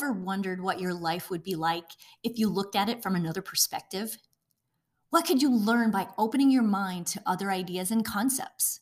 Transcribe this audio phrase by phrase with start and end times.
[0.00, 1.90] ever wondered what your life would be like
[2.24, 4.16] if you looked at it from another perspective?
[5.10, 8.80] What could you learn by opening your mind to other ideas and concepts?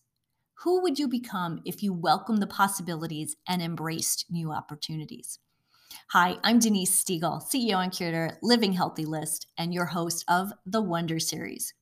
[0.62, 5.40] Who would you become if you welcomed the possibilities and embraced new opportunities?
[6.10, 10.82] Hi, I'm Denise Stegall, CEO and curator, Living Healthy List, and your host of the
[10.82, 11.74] Wonder Series,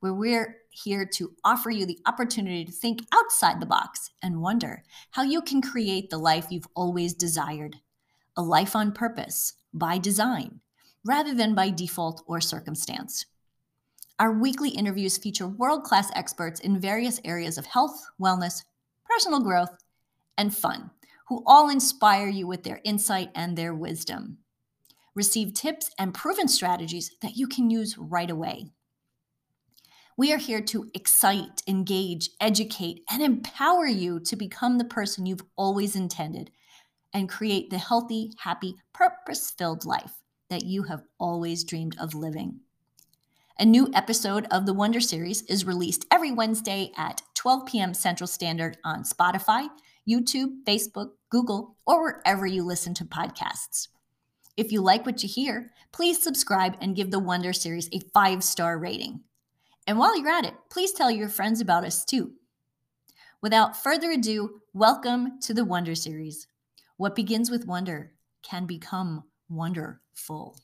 [0.00, 4.82] where we're here to offer you the opportunity to think outside the box and wonder
[5.12, 7.76] how you can create the life you've always desired
[8.36, 10.60] a life on purpose, by design,
[11.04, 13.26] rather than by default or circumstance.
[14.18, 18.62] Our weekly interviews feature world class experts in various areas of health, wellness,
[19.04, 19.76] personal growth,
[20.36, 20.90] and fun
[21.28, 24.38] who all inspire you with their insight and their wisdom.
[25.14, 28.66] Receive tips and proven strategies that you can use right away.
[30.16, 35.44] We are here to excite, engage, educate, and empower you to become the person you've
[35.56, 36.50] always intended
[37.12, 40.12] and create the healthy, happy, purpose filled life
[40.48, 42.60] that you have always dreamed of living.
[43.58, 47.94] A new episode of the Wonder Series is released every Wednesday at 12 p.m.
[47.94, 49.68] Central Standard on Spotify,
[50.08, 53.88] YouTube, Facebook, Google, or wherever you listen to podcasts.
[54.56, 58.42] If you like what you hear, please subscribe and give the Wonder Series a five
[58.42, 59.20] star rating.
[59.86, 62.32] And while you're at it, please tell your friends about us too.
[63.42, 66.46] Without further ado, welcome to the Wonder Series.
[67.00, 68.12] What begins with wonder
[68.42, 70.58] can become wonderful.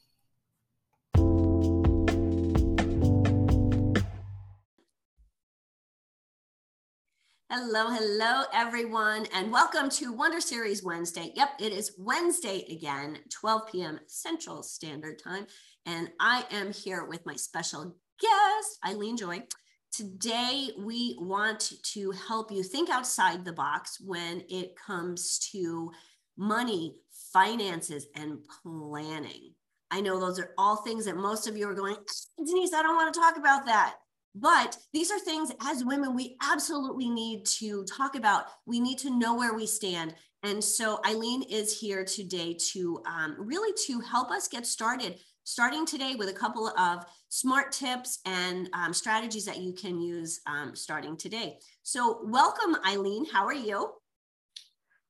[7.48, 11.32] Hello, hello, everyone, and welcome to Wonder Series Wednesday.
[11.34, 14.00] Yep, it is Wednesday again, 12 p.m.
[14.06, 15.46] Central Standard Time.
[15.86, 19.42] And I am here with my special guest, Eileen Joy.
[19.90, 25.92] Today, we want to help you think outside the box when it comes to
[26.36, 26.96] money,
[27.32, 29.52] finances, and planning.
[29.90, 31.96] I know those are all things that most of you are going,
[32.44, 33.94] Denise, I don't want to talk about that.
[34.34, 38.44] But these are things as women we absolutely need to talk about.
[38.66, 40.14] We need to know where we stand.
[40.42, 45.86] And so Eileen is here today to um, really to help us get started, starting
[45.86, 50.76] today with a couple of smart tips and um, strategies that you can use um,
[50.76, 51.58] starting today.
[51.82, 53.24] So welcome, Eileen.
[53.24, 53.90] How are you?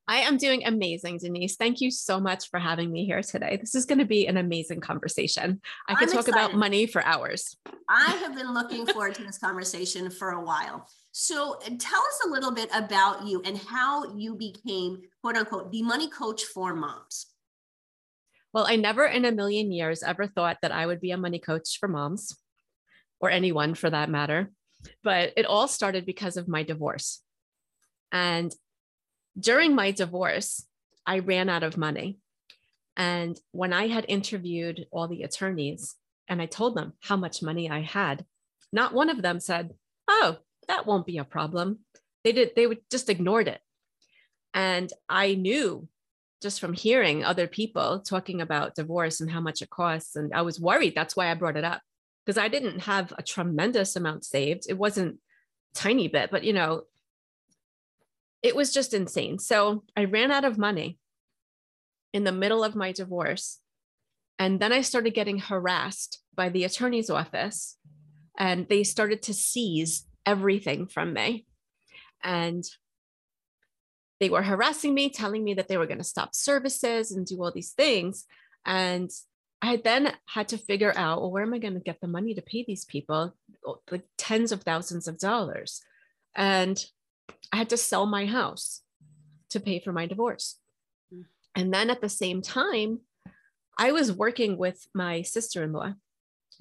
[0.09, 1.57] I am doing amazing, Denise.
[1.57, 3.57] Thank you so much for having me here today.
[3.57, 5.59] This is going to be an amazing conversation.
[5.89, 6.49] I could I'm talk excited.
[6.49, 7.57] about money for hours.
[7.89, 10.87] I have been looking forward to this conversation for a while.
[11.11, 15.71] So, uh, tell us a little bit about you and how you became, quote unquote,
[15.71, 17.27] the money coach for moms.
[18.53, 21.39] Well, I never in a million years ever thought that I would be a money
[21.39, 22.37] coach for moms
[23.19, 24.51] or anyone for that matter.
[25.03, 27.21] But it all started because of my divorce.
[28.11, 28.53] And
[29.39, 30.65] during my divorce,
[31.05, 32.19] I ran out of money.
[32.95, 35.95] And when I had interviewed all the attorneys
[36.27, 38.25] and I told them how much money I had,
[38.73, 39.73] not one of them said,
[40.07, 40.37] Oh,
[40.67, 41.79] that won't be a problem.
[42.23, 43.61] They did, they would just ignored it.
[44.53, 45.87] And I knew
[46.41, 50.15] just from hearing other people talking about divorce and how much it costs.
[50.15, 50.93] And I was worried.
[50.95, 51.81] That's why I brought it up
[52.25, 54.65] because I didn't have a tremendous amount saved.
[54.67, 55.19] It wasn't
[55.73, 56.83] tiny bit, but you know,
[58.43, 59.39] it was just insane.
[59.39, 60.97] So I ran out of money
[62.13, 63.59] in the middle of my divorce.
[64.39, 67.77] And then I started getting harassed by the attorney's office,
[68.37, 71.47] and they started to seize everything from me.
[72.23, 72.63] And
[74.19, 77.41] they were harassing me, telling me that they were going to stop services and do
[77.41, 78.25] all these things.
[78.65, 79.09] And
[79.61, 82.35] I then had to figure out, well, where am I going to get the money
[82.35, 83.33] to pay these people,
[83.65, 85.81] oh, like tens of thousands of dollars?
[86.35, 86.83] And
[87.51, 88.81] I had to sell my house
[89.49, 90.59] to pay for my divorce.
[91.13, 91.25] Mm.
[91.55, 93.01] And then at the same time,
[93.77, 95.93] I was working with my sister in law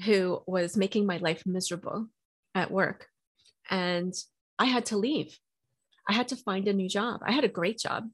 [0.05, 2.09] who was making my life miserable
[2.55, 3.09] at work.
[3.71, 4.15] And
[4.59, 5.39] I had to leave.
[6.09, 7.21] I had to find a new job.
[7.25, 8.09] I had a great job,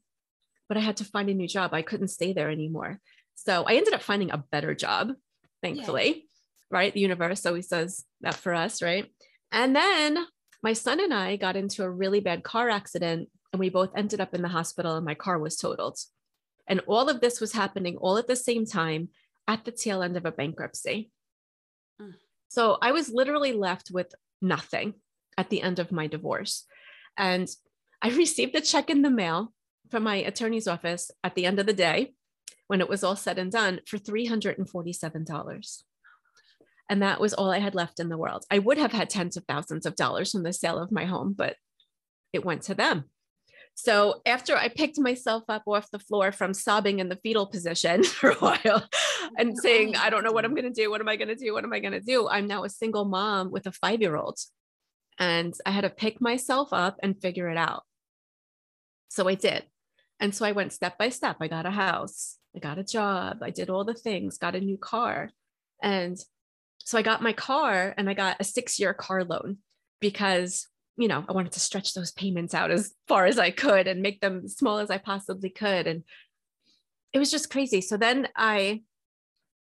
[0.67, 1.73] but I had to find a new job.
[1.73, 2.99] I couldn't stay there anymore.
[3.35, 5.11] So I ended up finding a better job,
[5.61, 6.21] thankfully, yeah.
[6.71, 6.93] right?
[6.93, 9.11] The universe always does that for us, right?
[9.51, 10.25] And then
[10.63, 14.21] my son and I got into a really bad car accident and we both ended
[14.21, 15.99] up in the hospital and my car was totaled.
[16.67, 19.09] And all of this was happening all at the same time
[19.47, 21.11] at the tail end of a bankruptcy.
[22.01, 22.13] Mm.
[22.47, 24.93] So I was literally left with nothing
[25.37, 26.65] at the end of my divorce.
[27.17, 27.49] And
[28.01, 29.53] I received a check in the mail
[29.91, 32.13] from my attorney's office at the end of the day
[32.67, 35.83] when it was all said and done for $347
[36.89, 38.45] and that was all I had left in the world.
[38.51, 41.33] I would have had tens of thousands of dollars from the sale of my home,
[41.37, 41.55] but
[42.33, 43.05] it went to them.
[43.75, 48.03] So after I picked myself up off the floor from sobbing in the fetal position
[48.03, 48.87] for a while
[49.37, 50.91] and saying, I don't know what I'm going to do.
[50.91, 51.53] What am I going to do?
[51.53, 52.27] What am I going to do?
[52.27, 54.37] I'm now a single mom with a five year old.
[55.19, 57.83] And I had to pick myself up and figure it out.
[59.09, 59.63] So I did.
[60.19, 61.37] And so I went step by step.
[61.39, 64.61] I got a house, I got a job, I did all the things, got a
[64.61, 65.29] new car.
[65.81, 66.17] And
[66.83, 69.57] so I got my car and I got a six year car loan
[69.99, 73.87] because you know, I wanted to stretch those payments out as far as I could
[73.87, 75.87] and make them as small as I possibly could.
[75.87, 76.03] And
[77.13, 77.81] it was just crazy.
[77.81, 78.83] So then I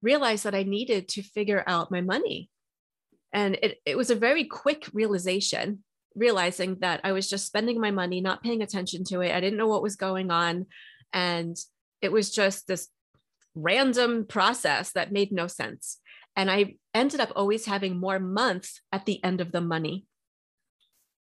[0.01, 2.49] realized that I needed to figure out my money.
[3.33, 5.83] And it, it was a very quick realization,
[6.15, 9.33] realizing that I was just spending my money, not paying attention to it.
[9.33, 10.65] I didn't know what was going on.
[11.13, 11.55] And
[12.01, 12.87] it was just this
[13.53, 15.99] random process that made no sense.
[16.35, 20.05] And I ended up always having more months at the end of the money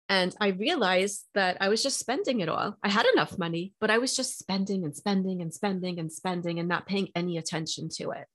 [0.09, 2.77] and I realized that I was just spending it all.
[2.83, 6.61] I had enough money, but I was just spending and spending and spending and spending
[6.61, 8.27] and not paying any attention to it.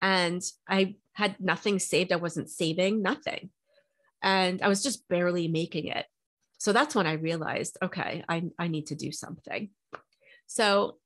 [0.00, 2.12] And I had nothing saved.
[2.12, 3.50] I wasn't saving nothing.
[4.22, 6.06] And I was just barely making it.
[6.58, 9.70] So that's when I realized, okay, I, I need to do something.
[10.46, 10.98] So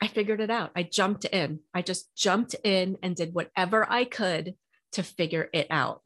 [0.00, 0.70] I figured it out.
[0.76, 1.60] I jumped in.
[1.74, 4.54] I just jumped in and did whatever I could
[4.92, 6.02] to figure it out.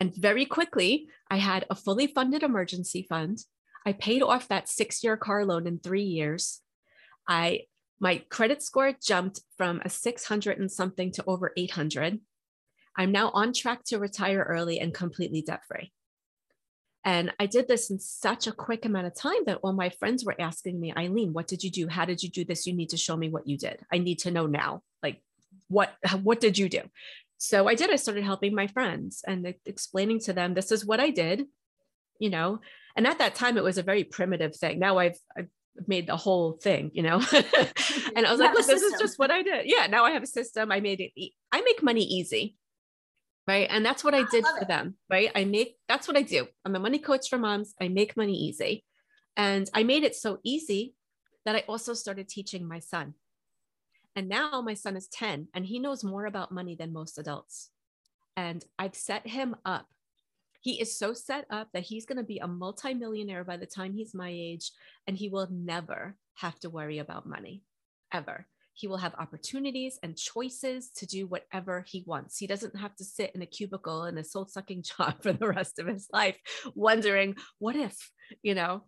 [0.00, 3.38] And very quickly, I had a fully funded emergency fund.
[3.86, 6.60] I paid off that six year car loan in three years.
[7.28, 7.62] I
[8.00, 12.20] my credit score jumped from a 600 and something to over 800.
[12.96, 15.92] I'm now on track to retire early and completely debt free.
[17.04, 20.24] And I did this in such a quick amount of time that all my friends
[20.24, 21.86] were asking me, Eileen, what did you do?
[21.88, 22.66] How did you do this?
[22.66, 23.80] You need to show me what you did.
[23.92, 24.82] I need to know now.
[25.02, 25.22] Like,
[25.68, 26.82] what what did you do?
[27.44, 27.90] so I did.
[27.90, 31.46] I started helping my friends and explaining to them, this is what I did,
[32.18, 32.60] you know.
[32.96, 34.78] And at that time, it was a very primitive thing.
[34.78, 35.48] Now I've, I've
[35.86, 37.16] made the whole thing, you know.
[38.16, 39.66] and I was like, this is just what I did.
[39.66, 40.72] Yeah, now I have a system.
[40.72, 41.12] I made it.
[41.16, 42.56] E- I make money easy.
[43.46, 43.68] Right.
[43.70, 44.68] And that's what I did I for it.
[44.68, 44.96] them.
[45.10, 45.30] Right.
[45.34, 46.46] I make that's what I do.
[46.64, 47.74] I'm a money coach for moms.
[47.80, 48.84] I make money easy.
[49.36, 50.94] And I made it so easy
[51.44, 53.14] that I also started teaching my son.
[54.16, 57.70] And now my son is 10 and he knows more about money than most adults.
[58.36, 59.86] And I've set him up.
[60.60, 63.92] He is so set up that he's going to be a multimillionaire by the time
[63.92, 64.70] he's my age,
[65.06, 67.62] and he will never have to worry about money
[68.12, 68.46] ever.
[68.74, 72.38] He will have opportunities and choices to do whatever he wants.
[72.38, 75.48] He doesn't have to sit in a cubicle in a soul sucking job for the
[75.48, 76.36] rest of his life,
[76.74, 78.10] wondering, what if,
[78.42, 78.84] you know?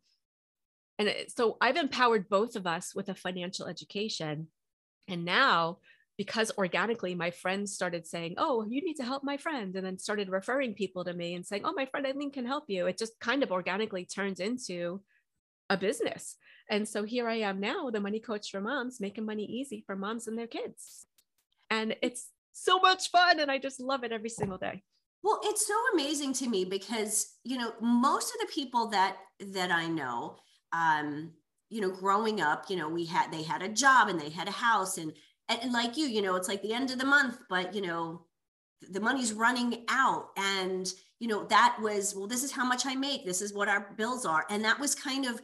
[0.98, 4.48] And so I've empowered both of us with a financial education
[5.08, 5.78] and now,
[6.16, 9.98] because organically my friends started saying, Oh, you need to help my friend, and then
[9.98, 12.86] started referring people to me and saying, Oh, my friend Eileen can help you.
[12.86, 15.02] It just kind of organically turns into
[15.70, 16.36] a business.
[16.68, 19.96] And so here I am now, the money coach for moms, making money easy for
[19.96, 21.06] moms and their kids.
[21.70, 23.40] And it's so much fun.
[23.40, 24.82] And I just love it every single day.
[25.22, 29.70] Well, it's so amazing to me because, you know, most of the people that that
[29.70, 30.36] I know,
[30.72, 31.32] um,
[31.68, 34.48] you know, growing up, you know, we had they had a job and they had
[34.48, 35.12] a house and
[35.48, 38.26] and like you, you know, it's like the end of the month, but you know,
[38.90, 42.94] the money's running out and you know that was well this is how much i
[42.94, 45.40] make this is what our bills are and that was kind of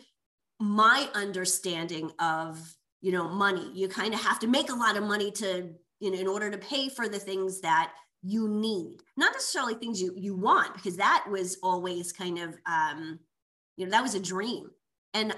[0.63, 5.03] my understanding of you know money you kind of have to make a lot of
[5.03, 5.69] money to
[6.01, 7.93] you know in order to pay for the things that
[8.23, 13.19] you need not necessarily things you you want because that was always kind of um
[13.77, 14.71] you know that was a dream
[15.15, 15.35] and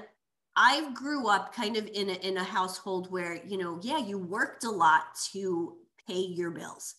[0.56, 4.18] I grew up kind of in a, in a household where, you know, yeah, you
[4.18, 5.02] worked a lot
[5.32, 5.76] to
[6.06, 6.94] pay your bills.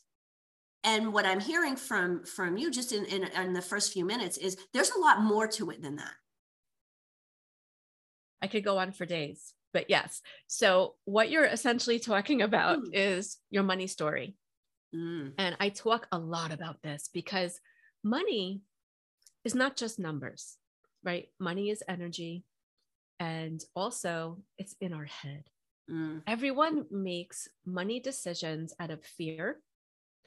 [0.84, 4.38] And what I'm hearing from from you just in, in, in the first few minutes
[4.38, 6.13] is there's a lot more to it than that.
[8.45, 10.21] I could go on for days, but yes.
[10.45, 12.89] So what you're essentially talking about mm.
[12.93, 14.35] is your money story.
[14.95, 15.31] Mm.
[15.39, 17.59] And I talk a lot about this because
[18.03, 18.61] money
[19.43, 20.57] is not just numbers,
[21.03, 21.27] right?
[21.39, 22.43] Money is energy,
[23.19, 25.45] and also, it's in our head.
[25.89, 26.21] Mm.
[26.27, 29.57] Everyone makes money decisions out of fear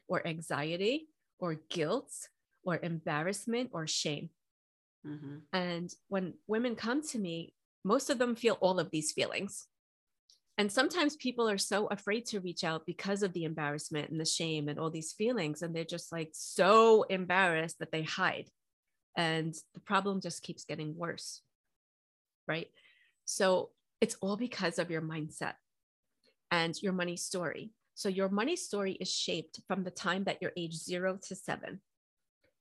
[0.08, 1.06] or anxiety
[1.38, 2.10] or guilt
[2.64, 4.30] or embarrassment or shame.
[5.06, 5.37] Mm-hmm.
[5.52, 7.54] And when women come to me,
[7.85, 9.66] most of them feel all of these feelings.
[10.56, 14.25] And sometimes people are so afraid to reach out because of the embarrassment and the
[14.25, 15.62] shame and all these feelings.
[15.62, 18.49] And they're just like so embarrassed that they hide.
[19.16, 21.42] And the problem just keeps getting worse
[22.49, 22.68] right?
[23.26, 23.68] So
[24.00, 25.54] it's all because of your mindset
[26.50, 27.70] and your money story.
[27.94, 31.80] So your money story is shaped from the time that you're age zero to seven.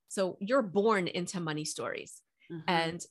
[0.09, 2.21] So you're born into money stories.
[2.51, 2.62] Mm-hmm.
[2.67, 3.05] And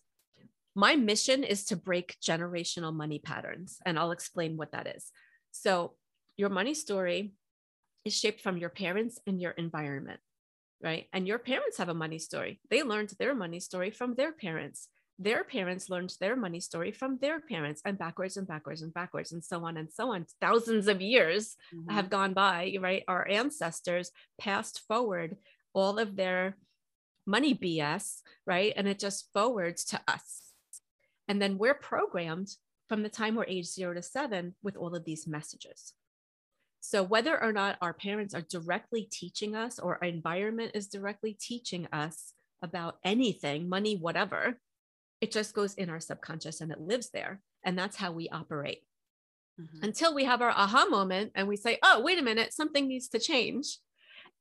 [0.77, 5.11] my mission is to break generational money patterns, and I'll explain what that is.
[5.51, 5.95] So,
[6.37, 7.33] your money story
[8.05, 10.21] is shaped from your parents and your environment,
[10.83, 11.07] right?
[11.15, 12.61] And your parents have a money story.
[12.69, 14.89] They learned their money story from their parents.
[15.19, 19.33] Their parents learned their money story from their parents, and backwards and backwards and backwards,
[19.33, 20.27] and so on and so on.
[20.43, 21.91] Thousands of years mm-hmm.
[21.91, 23.03] have gone by, right?
[23.09, 25.39] Our ancestors passed forward
[25.73, 26.59] all of their
[27.27, 28.75] money BS, right?
[28.77, 30.46] And it just forwards to us.
[31.29, 32.49] And then we're programmed
[32.89, 35.95] from the time we're age zero to seven with all of these messages.
[36.81, 41.37] So, whether or not our parents are directly teaching us or our environment is directly
[41.39, 44.59] teaching us about anything, money, whatever,
[45.21, 47.41] it just goes in our subconscious and it lives there.
[47.65, 48.83] And that's how we operate
[49.61, 49.83] mm-hmm.
[49.83, 53.09] until we have our aha moment and we say, oh, wait a minute, something needs
[53.09, 53.79] to change.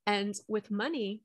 [0.06, 1.22] And with money,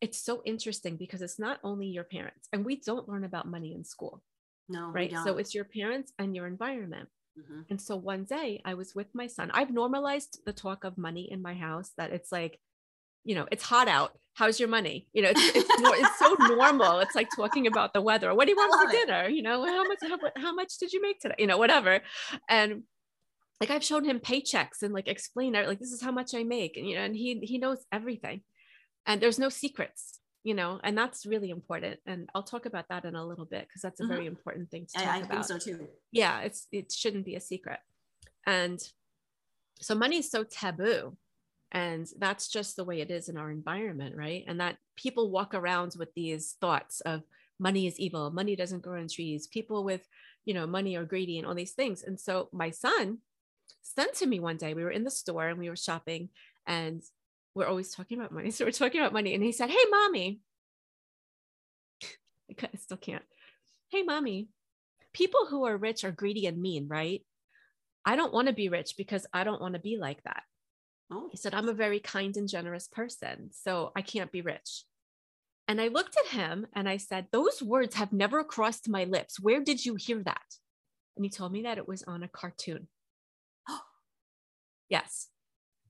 [0.00, 3.72] it's so interesting because it's not only your parents, and we don't learn about money
[3.72, 4.20] in school.
[4.68, 5.12] No, right.
[5.24, 7.08] So it's your parents and your environment.
[7.38, 7.60] Mm-hmm.
[7.70, 9.50] And so one day I was with my son.
[9.52, 12.58] I've normalized the talk of money in my house that it's like,
[13.24, 14.16] you know, it's hot out.
[14.34, 15.06] How's your money?
[15.12, 17.00] You know, it's it's, it's so normal.
[17.00, 18.34] It's like talking about the weather.
[18.34, 19.06] What do you want for it.
[19.06, 19.28] dinner?
[19.28, 21.34] You know, how much how, how much did you make today?
[21.38, 22.00] You know, whatever.
[22.48, 22.82] And
[23.60, 26.76] like I've shown him paychecks and like explain like this is how much I make,
[26.76, 28.42] and you know, and he he knows everything
[29.06, 33.04] and there's no secrets you know and that's really important and i'll talk about that
[33.04, 34.12] in a little bit because that's a mm-hmm.
[34.12, 35.30] very important thing to talk I, I about.
[35.30, 37.78] think so too yeah it's it shouldn't be a secret
[38.46, 38.80] and
[39.80, 41.16] so money is so taboo
[41.70, 45.54] and that's just the way it is in our environment right and that people walk
[45.54, 47.22] around with these thoughts of
[47.58, 50.06] money is evil money doesn't grow on trees people with
[50.44, 53.18] you know money are greedy and all these things and so my son
[53.82, 56.28] sent to me one day we were in the store and we were shopping
[56.66, 57.02] and
[57.54, 58.50] we're always talking about money.
[58.52, 59.34] So we're talking about money.
[59.34, 60.40] And he said, Hey, mommy.
[62.62, 63.24] I still can't.
[63.90, 64.48] Hey, mommy.
[65.12, 67.22] People who are rich are greedy and mean, right?
[68.04, 70.42] I don't want to be rich because I don't want to be like that.
[71.10, 71.28] Oh.
[71.30, 74.84] He said, I'm a very kind and generous person, so I can't be rich.
[75.68, 79.38] And I looked at him and I said, Those words have never crossed my lips.
[79.38, 80.42] Where did you hear that?
[81.16, 82.88] And he told me that it was on a cartoon.
[83.68, 83.80] Oh.
[84.88, 85.28] Yes.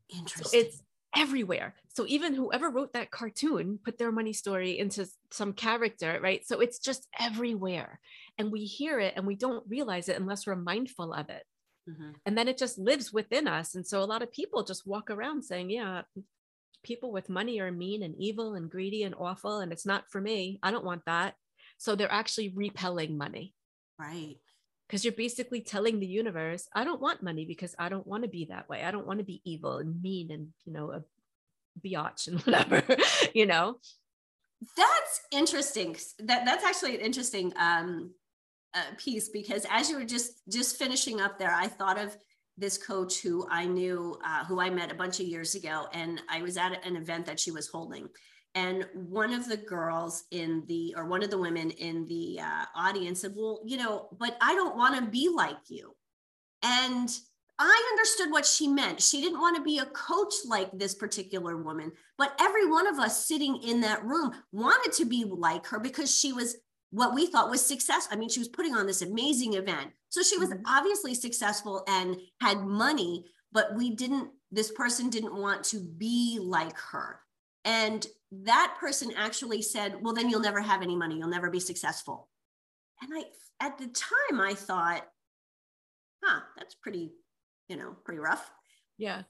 [0.09, 0.45] Interesting.
[0.45, 0.83] So it's
[1.17, 1.75] everywhere.
[1.89, 6.47] So even whoever wrote that cartoon put their money story into some character, right?
[6.47, 8.01] So it's just everywhere.
[8.39, 11.45] And we hear it and we don't realize it unless we're mindful of it.
[11.89, 12.11] Mm-hmm.
[12.25, 13.75] And then it just lives within us.
[13.75, 16.03] And so a lot of people just walk around saying, yeah,
[16.83, 19.59] people with money are mean and evil and greedy and awful.
[19.59, 20.59] And it's not for me.
[20.63, 21.35] I don't want that.
[21.79, 23.55] So they're actually repelling money.
[23.99, 24.37] Right
[24.87, 28.29] because you're basically telling the universe i don't want money because i don't want to
[28.29, 28.83] be that way.
[28.83, 31.03] I don't want to be evil and mean and you know a
[31.85, 32.83] biatch and whatever
[33.35, 33.77] you know?
[34.77, 38.13] That's interesting that that's actually an interesting um
[38.75, 42.17] uh, piece because as you were just just finishing up there i thought of
[42.57, 46.23] this coach who i knew uh, who i met a bunch of years ago and
[46.31, 48.09] i was at an event that she was holding
[48.55, 52.65] and one of the girls in the or one of the women in the uh,
[52.77, 55.95] audience said well you know but i don't want to be like you.
[56.63, 57.09] And
[57.59, 59.01] i understood what she meant.
[59.03, 62.99] She didn't want to be a coach like this particular woman but every one of
[62.99, 66.57] us sitting in that room wanted to be like her because she was
[66.91, 69.91] what we thought was success i mean she was putting on this amazing event.
[70.11, 70.63] So she was mm-hmm.
[70.67, 76.79] obviously successful and had money but we didn't this person didn't want to be like
[76.79, 77.21] her.
[77.65, 81.19] And that person actually said, Well, then you'll never have any money.
[81.19, 82.29] You'll never be successful.
[83.03, 83.25] And I,
[83.65, 85.07] at the time, I thought,
[86.25, 87.13] Huh, that's pretty,
[87.69, 88.51] you know, pretty rough.
[88.97, 89.23] Yeah.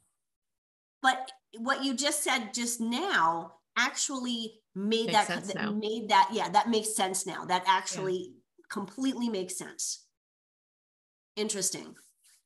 [1.01, 6.49] But what you just said just now actually made makes that, that made that, yeah,
[6.51, 7.45] that makes sense now.
[7.45, 8.65] That actually yeah.
[8.71, 10.05] completely makes sense.
[11.35, 11.95] Interesting.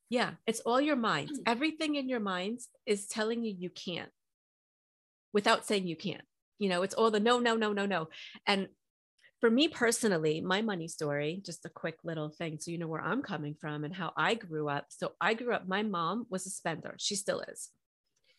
[0.09, 1.33] Yeah, it's all your minds.
[1.33, 1.43] Hmm.
[1.45, 4.09] Everything in your minds is telling you you can't
[5.33, 6.23] without saying you can't.
[6.59, 8.09] You know, it's all the no, no, no, no, no.
[8.45, 8.67] And
[9.39, 13.03] for me personally, my money story, just a quick little thing so you know where
[13.03, 14.85] I'm coming from and how I grew up.
[14.89, 16.95] So I grew up, my mom was a spender.
[16.97, 17.69] She still is.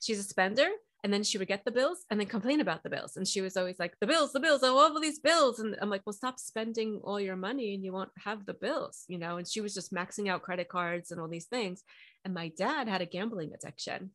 [0.00, 0.68] She's a spender.
[1.04, 3.16] And then she would get the bills and then complain about the bills.
[3.16, 5.60] And she was always like, the bills, the bills, oh, all these bills.
[5.60, 9.04] And I'm like, well, stop spending all your money and you won't have the bills,
[9.06, 9.36] you know?
[9.36, 11.84] And she was just maxing out credit cards and all these things.
[12.24, 14.10] And my dad had a gambling addiction.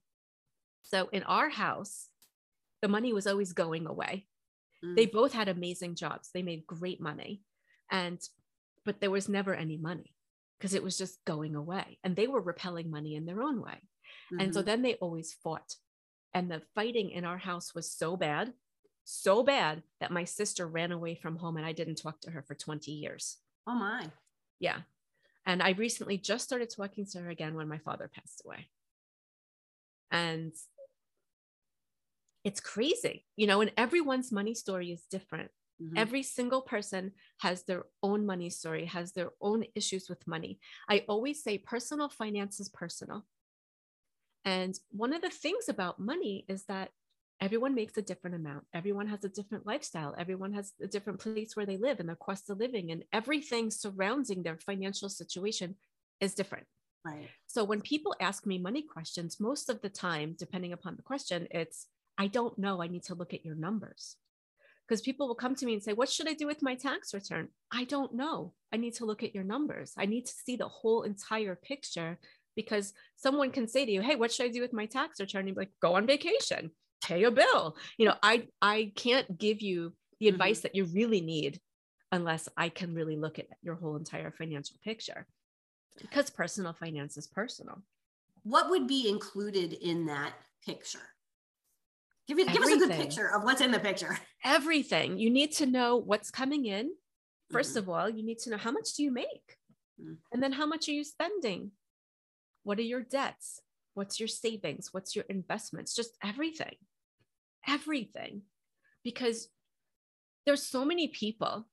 [0.81, 2.10] So in our house,
[2.83, 4.25] the money was always going away.
[4.85, 4.97] Mm.
[4.97, 6.29] They both had amazing jobs.
[6.33, 7.41] They made great money.
[7.89, 8.19] And,
[8.83, 10.13] but there was never any money
[10.59, 11.97] because it was just going away.
[12.03, 13.79] And they were repelling money in their own way.
[14.33, 14.39] Mm-hmm.
[14.41, 14.67] And so mm-hmm.
[14.67, 15.75] then they always fought.
[16.33, 18.51] And the fighting in our house was so bad,
[19.05, 22.41] so bad that my sister ran away from home and I didn't talk to her
[22.41, 23.37] for 20 years.
[23.65, 24.07] Oh my.
[24.59, 24.79] Yeah.
[25.45, 28.67] And I recently just started talking to her again when my father passed away.
[30.11, 30.51] And
[32.43, 35.50] it's crazy, you know, and everyone's money story is different.
[35.81, 35.97] Mm-hmm.
[35.97, 40.59] Every single person has their own money story, has their own issues with money.
[40.89, 43.25] I always say personal finance is personal.
[44.45, 46.89] And one of the things about money is that
[47.41, 48.65] everyone makes a different amount.
[48.73, 50.13] Everyone has a different lifestyle.
[50.17, 53.71] Everyone has a different place where they live and their cost of living, and everything
[53.71, 55.75] surrounding their financial situation
[56.19, 56.67] is different.
[57.05, 57.29] Right.
[57.47, 61.47] So when people ask me money questions, most of the time, depending upon the question,
[61.51, 62.82] it's, I don't know.
[62.82, 64.15] I need to look at your numbers.
[64.88, 67.13] Because people will come to me and say, What should I do with my tax
[67.13, 67.48] return?
[67.72, 68.53] I don't know.
[68.74, 69.93] I need to look at your numbers.
[69.98, 72.20] I need to see the whole entire picture
[72.55, 75.48] because someone can say to you, Hey, what should I do with my tax return?
[75.48, 76.72] And like, Go on vacation,
[77.03, 77.77] pay a bill.
[77.98, 80.36] You know, I, I can't give you the mm-hmm.
[80.36, 81.60] advice that you really need
[82.12, 85.25] unless I can really look at your whole entire financial picture
[86.00, 87.82] because personal finance is personal.
[88.43, 90.34] What would be included in that
[90.65, 91.00] picture?
[92.27, 94.17] Give, me, give us a good picture of what's in the picture.
[94.45, 95.17] Everything.
[95.17, 96.91] You need to know what's coming in.
[97.51, 97.77] 1st mm-hmm.
[97.77, 99.57] of all, you need to know how much do you make?
[100.01, 100.13] Mm-hmm.
[100.31, 101.71] And then how much are you spending?
[102.63, 103.61] What are your debts?
[103.93, 104.89] What's your savings?
[104.91, 105.93] What's your investments?
[105.93, 106.75] Just everything.
[107.67, 108.43] Everything.
[109.03, 109.49] Because
[110.45, 111.67] there's so many people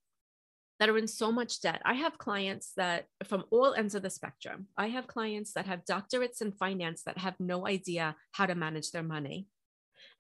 [0.81, 1.81] that are in so much debt.
[1.85, 4.67] I have clients that from all ends of the spectrum.
[4.77, 8.91] I have clients that have doctorates in finance that have no idea how to manage
[8.91, 9.47] their money.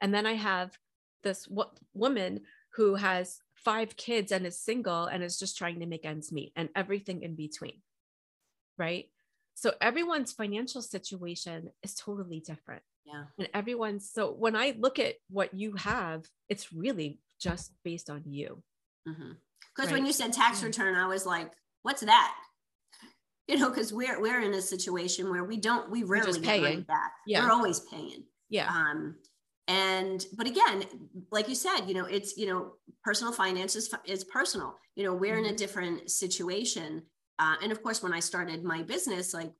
[0.00, 0.76] And then I have
[1.22, 2.40] this w- woman
[2.74, 6.52] who has five kids and is single and is just trying to make ends meet
[6.56, 7.82] and everything in between.
[8.78, 9.08] Right.
[9.54, 12.82] So everyone's financial situation is totally different.
[13.04, 13.24] Yeah.
[13.38, 18.22] And everyone's so when I look at what you have, it's really just based on
[18.26, 18.62] you.
[19.04, 19.82] Because mm-hmm.
[19.82, 19.92] right.
[19.92, 21.50] when you said tax return, I was like,
[21.82, 22.34] what's that?
[23.48, 26.82] You know, because we're we're in a situation where we don't we rarely get money
[26.82, 27.14] back.
[27.26, 27.44] Yeah.
[27.44, 28.22] We're always paying.
[28.48, 28.68] Yeah.
[28.68, 29.16] Um,
[29.70, 30.84] and but again
[31.30, 32.72] like you said you know it's you know
[33.04, 35.44] personal finance is, is personal you know we're mm-hmm.
[35.44, 35.56] in a mm-hmm.
[35.56, 37.02] different situation
[37.38, 39.52] uh, and of course when i started my business like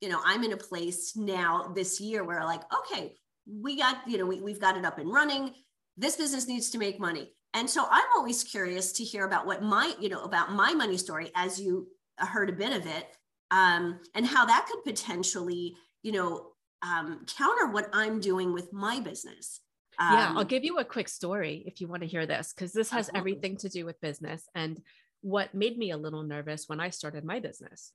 [0.00, 3.12] you know i'm in a place now this year where like okay
[3.60, 5.52] we got you know we, we've got it up and running
[5.98, 9.62] this business needs to make money and so i'm always curious to hear about what
[9.62, 11.86] my you know about my money story as you
[12.18, 13.06] heard a bit of it
[13.50, 19.00] um, and how that could potentially you know um, counter what I'm doing with my
[19.00, 19.60] business.
[19.98, 22.52] Um, yeah, I'll um, give you a quick story if you want to hear this,
[22.52, 23.18] because this has absolutely.
[23.18, 24.80] everything to do with business and
[25.22, 27.92] what made me a little nervous when I started my business,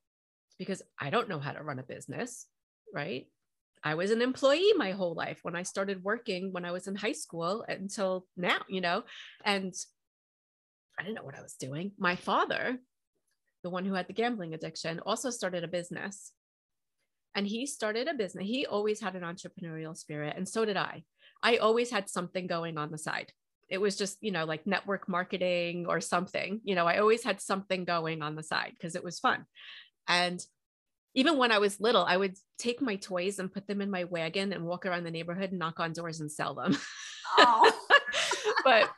[0.58, 2.48] because I don't know how to run a business,
[2.94, 3.28] right?
[3.84, 6.96] I was an employee my whole life when I started working when I was in
[6.96, 9.04] high school until now, you know,
[9.46, 9.74] and
[11.00, 11.92] I didn't know what I was doing.
[11.98, 12.78] My father,
[13.64, 16.32] the one who had the gambling addiction, also started a business
[17.36, 18.46] and he started a business.
[18.46, 21.04] He always had an entrepreneurial spirit, and so did I.
[21.44, 23.32] I always had something going on the side.
[23.70, 26.60] It was just, you know, like network marketing or something.
[26.64, 29.46] You know, I always had something going on the side because it was fun.
[30.08, 30.44] And
[31.14, 34.04] even when I was little, I would take my toys and put them in my
[34.06, 36.78] wagon and walk around the neighborhood and knock on doors and sell them.
[37.38, 37.72] Oh.
[38.64, 38.90] but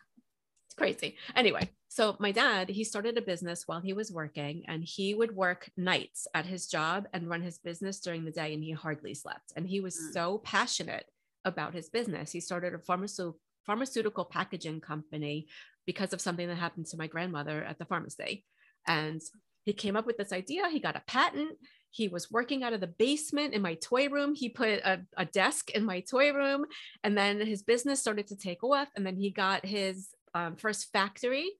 [0.67, 1.17] it's crazy.
[1.35, 5.35] Anyway, so my dad, he started a business while he was working and he would
[5.35, 9.13] work nights at his job and run his business during the day and he hardly
[9.13, 9.53] slept.
[9.55, 10.11] And he was mm.
[10.11, 11.05] so passionate
[11.45, 12.31] about his business.
[12.31, 15.45] He started a pharmaceutical pharmaceutical packaging company
[15.85, 18.43] because of something that happened to my grandmother at the pharmacy.
[18.87, 19.21] And
[19.63, 20.69] he came up with this idea.
[20.69, 21.59] He got a patent.
[21.91, 24.33] He was working out of the basement in my toy room.
[24.33, 26.65] He put a, a desk in my toy room.
[27.03, 28.89] And then his business started to take off.
[28.95, 31.51] And then he got his um, first factory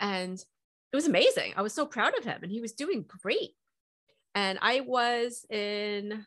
[0.00, 0.42] and
[0.92, 1.52] it was amazing.
[1.56, 3.54] I was so proud of him and he was doing great.
[4.34, 6.24] And I was in, I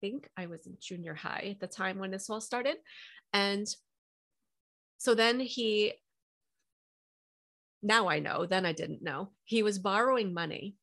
[0.00, 2.76] think I was in junior high at the time when this all started.
[3.32, 3.66] And
[4.98, 5.94] so then he,
[7.82, 10.76] now I know, then I didn't know, he was borrowing money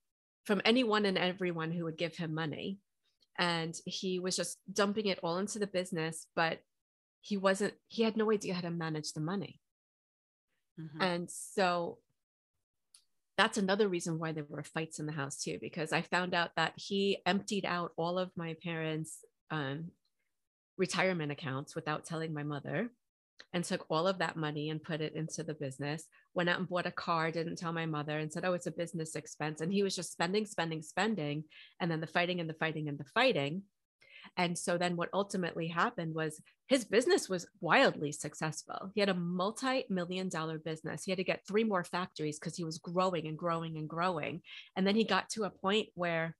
[0.45, 2.79] from anyone and everyone who would give him money.
[3.37, 6.59] And he was just dumping it all into the business, but
[7.21, 9.61] he wasn't, he had no idea how to manage the money.
[10.79, 11.01] Mm-hmm.
[11.01, 11.97] And so
[13.37, 16.51] that's another reason why there were fights in the house too, because I found out
[16.55, 19.91] that he emptied out all of my parents' um,
[20.77, 22.89] retirement accounts without telling my mother
[23.53, 26.03] and took all of that money and put it into the business.
[26.33, 28.71] Went out and bought a car didn't tell my mother and said oh it's a
[28.71, 29.61] business expense.
[29.61, 31.45] And he was just spending spending spending.
[31.79, 33.63] And then the fighting and the fighting and the fighting
[34.37, 38.91] And so then what ultimately happened was his business was wildly successful.
[38.93, 41.03] He had a multi million dollar business.
[41.03, 44.41] He had to get three more factories because he was growing and growing and growing.
[44.75, 46.35] And then he got to a point where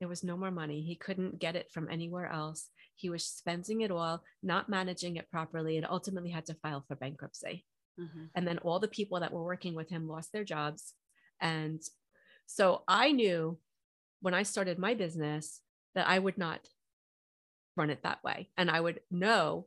[0.00, 0.82] there was no more money.
[0.82, 2.68] He couldn't get it from anywhere else.
[2.96, 6.96] He was spending it all, not managing it properly, and ultimately had to file for
[6.96, 7.64] bankruptcy.
[7.98, 8.24] Mm-hmm.
[8.34, 10.94] And then all the people that were working with him lost their jobs.
[11.40, 11.80] And
[12.46, 13.58] so I knew
[14.20, 15.60] when I started my business
[15.94, 16.60] that I would not
[17.76, 18.50] run it that way.
[18.56, 19.66] And I would know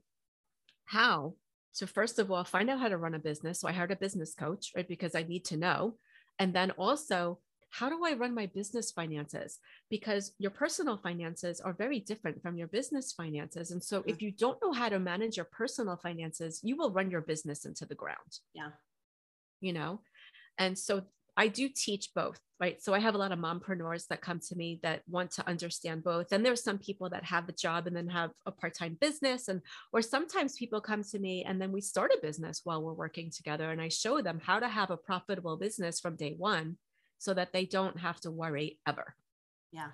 [0.85, 1.35] how
[1.75, 3.59] to, first of all, find out how to run a business.
[3.59, 4.87] So I hired a business coach, right?
[4.87, 5.95] Because I need to know.
[6.39, 7.39] And then also,
[7.69, 9.59] how do I run my business finances?
[9.89, 13.71] Because your personal finances are very different from your business finances.
[13.71, 14.25] And so, if mm-hmm.
[14.25, 17.85] you don't know how to manage your personal finances, you will run your business into
[17.85, 18.39] the ground.
[18.53, 18.69] Yeah.
[19.59, 20.01] You know,
[20.57, 21.03] and so
[21.38, 22.82] I do teach both, right?
[22.82, 26.04] So I have a lot of mompreneurs that come to me that want to understand
[26.04, 26.32] both.
[26.32, 29.50] And there's some people that have a job and then have a part-time business.
[29.50, 32.93] And or sometimes people come to me and then we start a business while we're
[32.93, 33.71] working together.
[33.71, 36.78] And I show them how to have a profitable business from day one
[37.17, 39.15] so that they don't have to worry ever.
[39.71, 39.89] Yeah.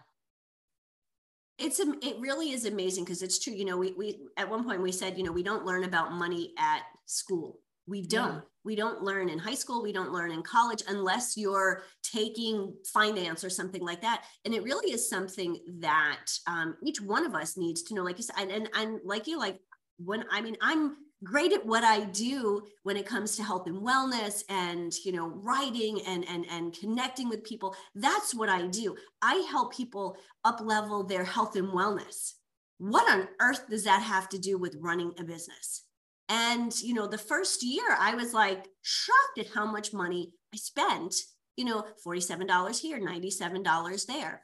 [1.57, 3.53] It's it really is amazing because it's true.
[3.53, 6.11] You know, we we at one point we said, you know, we don't learn about
[6.11, 8.35] money at school we don't.
[8.35, 8.41] Yeah.
[8.63, 9.81] We don't learn in high school.
[9.81, 14.23] We don't learn in college unless you're taking finance or something like that.
[14.45, 18.03] And it really is something that um, each one of us needs to know.
[18.03, 19.59] Like you said, and, and, and like you, like
[19.97, 23.81] when I mean, I'm great at what I do when it comes to health and
[23.81, 28.95] wellness and you know writing and and and connecting with people that's what I do
[29.21, 32.33] I help people up level their health and wellness
[32.79, 35.83] what on earth does that have to do with running a business
[36.31, 40.57] and, you know, the first year I was like shocked at how much money I
[40.57, 41.13] spent,
[41.57, 44.41] you know, $47 here, $97 there.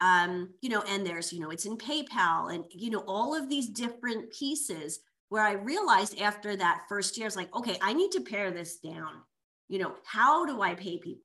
[0.00, 3.48] Um, you know, and there's, you know, it's in PayPal and, you know, all of
[3.48, 7.94] these different pieces where I realized after that first year, I was like, okay, I
[7.94, 9.22] need to pare this down.
[9.68, 11.22] You know, how do I pay people?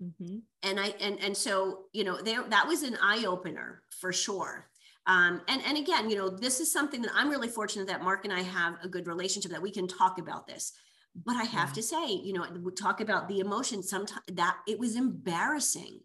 [0.00, 0.38] Mm-hmm.
[0.62, 4.66] And I and and so you know there that was an eye opener for sure.
[5.06, 8.24] Um, and, and again, you know, this is something that I'm really fortunate that Mark
[8.24, 10.72] and I have a good relationship that we can talk about this.
[11.14, 11.74] But I have yeah.
[11.74, 13.82] to say, you know, we talk about the emotion.
[13.82, 16.00] Sometimes that it was embarrassing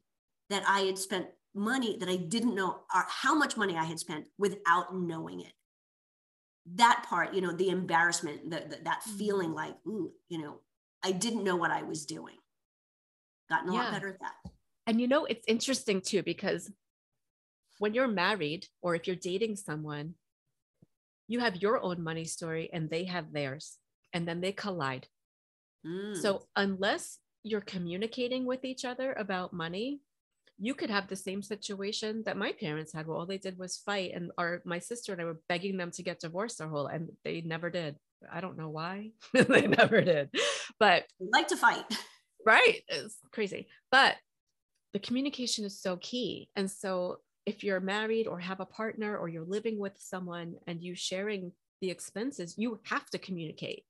[0.50, 4.00] that I had spent money that I didn't know or how much money I had
[4.00, 5.54] spent without knowing it.
[6.76, 9.18] That part, you know, the embarrassment, the, the, that mm-hmm.
[9.18, 10.60] feeling like, ooh, you know,
[11.04, 12.36] I didn't know what I was doing.
[13.50, 13.84] Gotten a yeah.
[13.84, 14.52] lot better at that.
[14.86, 16.72] And you know, it's interesting too, because
[17.80, 20.14] when you're married or if you're dating someone,
[21.28, 23.78] you have your own money story and they have theirs,
[24.14, 25.08] and then they collide.
[25.86, 26.16] Mm.
[26.16, 30.02] So, unless you're communicating with each other about money,
[30.58, 33.78] you could have the same situation that my parents had where all they did was
[33.78, 36.88] fight and our my sister and I were begging them to get divorced their whole
[36.88, 37.96] and they never did.
[38.30, 39.12] I don't know why.
[39.34, 40.30] they never did.
[40.78, 41.86] But like to fight.
[42.46, 42.84] Right.
[42.88, 43.68] It's crazy.
[43.92, 44.16] But
[44.94, 46.50] the communication is so key.
[46.56, 47.18] And so
[47.50, 51.52] if you're married or have a partner or you're living with someone and you sharing
[51.82, 53.86] the expenses, you have to communicate.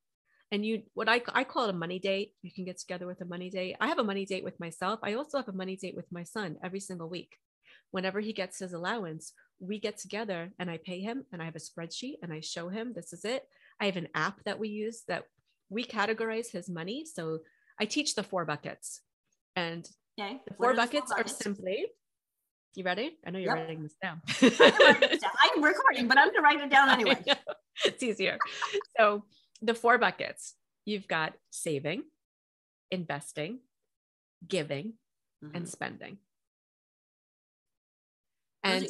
[0.50, 2.32] And you, what I, I call it a money date.
[2.42, 3.76] You can get together with a money date.
[3.82, 5.02] I have a money date with myself.
[5.04, 7.36] I also have a money date with my son every single week.
[7.92, 11.58] Whenever he gets his allowance, we get together and I pay him and I have
[11.58, 13.44] a spreadsheet and I show him this is it.
[13.82, 15.26] I have an app that we use that
[15.70, 17.04] we categorize his money.
[17.06, 17.40] So
[17.78, 19.02] I teach the four buckets.
[19.58, 19.86] And
[20.18, 20.40] okay.
[20.48, 21.88] the four buckets, four buckets are simply
[22.76, 23.18] you ready?
[23.26, 23.68] I know you're yep.
[23.68, 24.22] writing this down.
[24.42, 27.18] I am recording, but I'm going to write it down anyway.
[27.86, 28.38] it's easier.
[28.98, 29.26] so,
[29.62, 30.56] the four buckets
[30.86, 32.04] you've got saving,
[32.92, 33.60] investing,
[34.48, 34.94] giving,
[35.44, 35.56] mm-hmm.
[35.56, 36.18] and spending.
[38.64, 38.88] And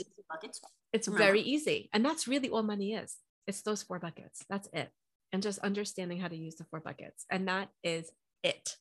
[0.94, 1.90] it's very easy.
[1.94, 3.18] And that's really all money is.
[3.48, 4.44] It's those four buckets.
[4.50, 4.90] That's it.
[5.32, 7.26] And just understanding how to use the four buckets.
[7.30, 8.12] And that is
[8.44, 8.78] it.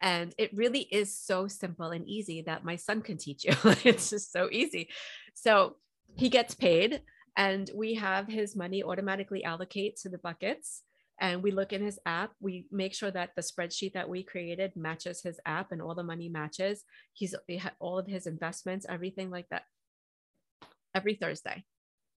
[0.00, 3.52] And it really is so simple and easy that my son can teach you.
[3.84, 4.88] it's just so easy.
[5.34, 5.76] So
[6.16, 7.02] he gets paid,
[7.36, 10.82] and we have his money automatically allocate to the buckets.
[11.20, 12.30] And we look in his app.
[12.40, 16.04] We make sure that the spreadsheet that we created matches his app and all the
[16.04, 16.84] money matches.
[17.12, 17.34] He's
[17.80, 19.62] all of his investments, everything like that.
[20.94, 21.64] Every Thursday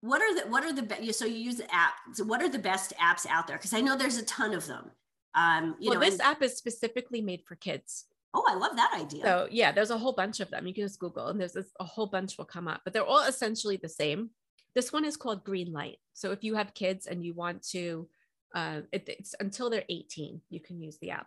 [0.02, 2.58] what are the what are the so you use the app so what are the
[2.58, 4.90] best apps out there because i know there's a ton of them
[5.34, 8.06] um, you well, know, this and, app is specifically made for kids.
[8.34, 9.22] Oh, I love that idea.
[9.22, 10.66] So yeah, there's a whole bunch of them.
[10.66, 13.04] You can just Google and there's this, a whole bunch will come up, but they're
[13.04, 14.30] all essentially the same.
[14.74, 15.96] This one is called Greenlight.
[16.14, 18.08] So if you have kids and you want to,
[18.54, 21.26] uh, it, it's until they're 18, you can use the app.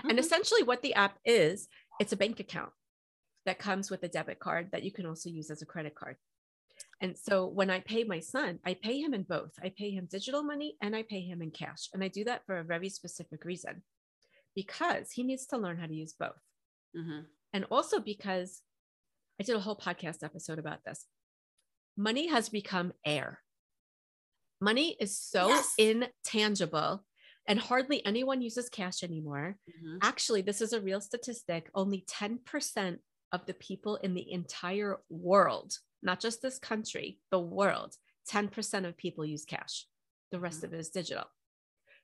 [0.00, 0.10] Mm-hmm.
[0.10, 1.68] And essentially what the app is,
[2.00, 2.72] it's a bank account
[3.44, 6.16] that comes with a debit card that you can also use as a credit card.
[7.00, 9.52] And so when I pay my son, I pay him in both.
[9.62, 11.88] I pay him digital money and I pay him in cash.
[11.92, 13.82] And I do that for a very specific reason
[14.54, 16.40] because he needs to learn how to use both.
[16.96, 17.20] Mm-hmm.
[17.52, 18.62] And also because
[19.38, 21.04] I did a whole podcast episode about this.
[21.96, 23.40] Money has become air.
[24.60, 25.74] Money is so yes.
[25.78, 27.04] intangible
[27.46, 29.56] and hardly anyone uses cash anymore.
[29.68, 29.98] Mm-hmm.
[30.02, 31.70] Actually, this is a real statistic.
[31.74, 32.98] Only 10%
[33.32, 35.74] of the people in the entire world,
[36.06, 37.96] not just this country, the world,
[38.32, 39.86] 10% of people use cash.
[40.32, 40.66] The rest mm-hmm.
[40.66, 41.24] of it is digital.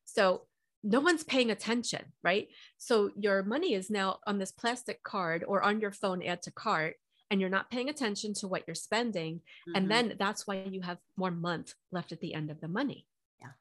[0.04, 0.42] So
[0.82, 2.48] no one's paying attention, right?
[2.76, 6.50] So your money is now on this plastic card or on your phone, add to
[6.50, 6.96] cart,
[7.30, 9.36] and you're not paying attention to what you're spending.
[9.36, 9.76] Mm-hmm.
[9.76, 13.06] And then that's why you have more month left at the end of the money.
[13.40, 13.52] Yeah.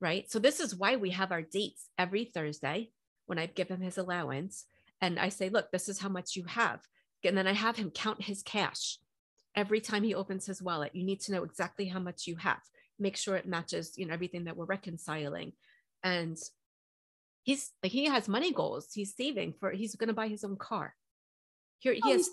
[0.00, 0.30] Right.
[0.30, 2.90] So this is why we have our dates every Thursday
[3.26, 4.66] when I give him his allowance.
[5.00, 6.80] And I say, look, this is how much you have.
[7.24, 8.98] And then I have him count his cash
[9.54, 10.94] every time he opens his wallet.
[10.94, 12.60] You need to know exactly how much you have.
[12.98, 15.52] Make sure it matches, you know, everything that we're reconciling.
[16.02, 16.36] And
[17.42, 18.88] he's like he has money goals.
[18.92, 20.94] He's saving for he's gonna buy his own car
[21.78, 22.30] here he, oh, has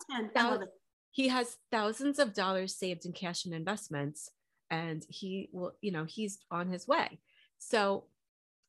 [1.12, 4.30] he has thousands of dollars saved in cash and investments,
[4.70, 7.20] and he will, you know, he's on his way.
[7.58, 8.06] So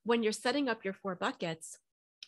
[0.04, 1.78] when you're setting up your four buckets,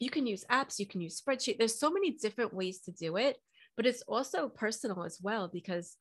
[0.00, 1.58] you can use apps, you can use spreadsheet.
[1.58, 3.36] There's so many different ways to do it,
[3.76, 5.96] but it's also personal as well because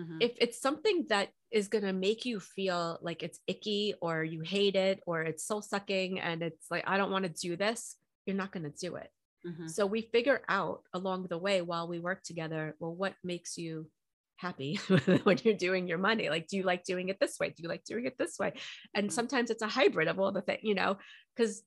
[0.00, 0.18] mm-hmm.
[0.20, 4.40] if it's something that is going to make you feel like it's icky or you
[4.40, 7.96] hate it or it's soul sucking and it's like I don't want to do this,
[8.26, 9.10] you're not going to do it.
[9.46, 9.68] Mm-hmm.
[9.68, 13.88] So we figure out along the way while we work together, well, what makes you
[14.36, 14.76] happy
[15.24, 16.28] when you're doing your money?
[16.28, 17.48] Like, do you like doing it this way?
[17.48, 18.52] Do you like doing it this way?
[18.94, 19.14] And mm-hmm.
[19.14, 20.98] sometimes it's a hybrid of all the things, you know,
[21.34, 21.62] because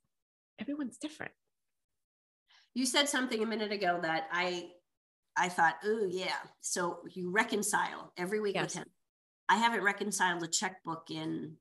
[0.59, 1.31] everyone's different.
[2.75, 4.69] You said something a minute ago that I
[5.37, 6.35] I thought, oh yeah.
[6.61, 8.65] So you reconcile every week yes.
[8.65, 8.85] with him.
[9.49, 11.57] I haven't reconciled a checkbook in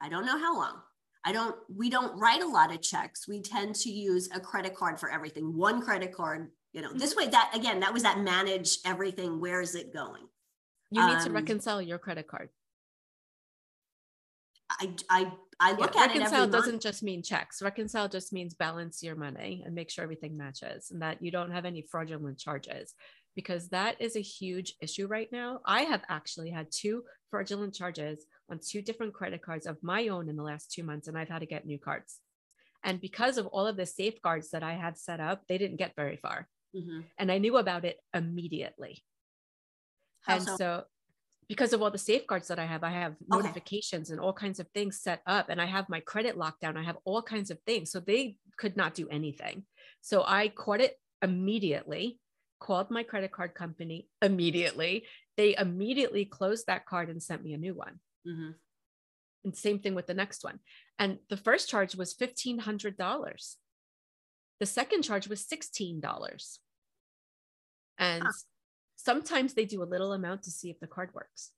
[0.00, 0.80] I don't know how long.
[1.24, 3.26] I don't, we don't write a lot of checks.
[3.26, 6.98] We tend to use a credit card for everything, one credit card, you know, mm-hmm.
[6.98, 9.40] this way that again, that was that manage everything.
[9.40, 10.22] Where is it going?
[10.90, 12.50] You need um, to reconcile your credit card.
[14.70, 16.52] I, I, I look yeah, at reconcile it.
[16.52, 17.62] doesn't just mean checks.
[17.62, 21.50] Reconcile just means balance your money and make sure everything matches and that you don't
[21.50, 22.94] have any fraudulent charges
[23.34, 25.60] because that is a huge issue right now.
[25.64, 30.28] I have actually had two fraudulent charges on two different credit cards of my own
[30.28, 32.20] in the last two months, and I've had to get new cards.
[32.82, 35.94] And because of all of the safeguards that I had set up, they didn't get
[35.96, 36.48] very far.
[36.74, 37.00] Mm-hmm.
[37.18, 39.02] And I knew about it immediately.
[40.22, 40.56] How and so?
[40.56, 40.84] so?
[41.48, 43.24] Because of all the safeguards that I have, I have okay.
[43.28, 46.76] notifications and all kinds of things set up, and I have my credit lockdown.
[46.76, 47.90] I have all kinds of things.
[47.90, 49.64] So they could not do anything.
[50.00, 52.18] So I caught it immediately,
[52.60, 55.04] called my credit card company immediately.
[55.36, 58.00] They immediately closed that card and sent me a new one.
[58.26, 58.50] Mm-hmm.
[59.44, 60.58] And same thing with the next one.
[60.98, 63.56] And the first charge was $1,500.
[64.58, 66.58] The second charge was $16.
[67.98, 68.24] And.
[68.96, 71.52] Sometimes they do a little amount to see if the card works.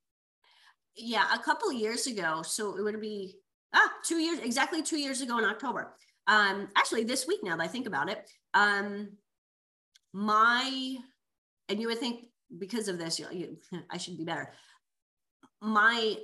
[0.96, 2.42] Yeah, a couple years ago.
[2.42, 3.36] So it would be
[3.74, 5.94] ah, two years, exactly two years ago in October.
[6.26, 9.08] Um, actually, this week now that I think about it, um,
[10.12, 10.96] my,
[11.68, 12.26] and you would think
[12.58, 13.56] because of this, you, you,
[13.90, 14.52] I should be better.
[15.62, 16.16] My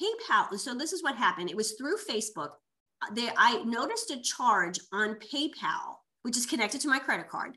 [0.00, 0.58] PayPal.
[0.58, 1.50] So this is what happened.
[1.50, 2.50] It was through Facebook.
[3.12, 7.56] They, I noticed a charge on PayPal, which is connected to my credit card,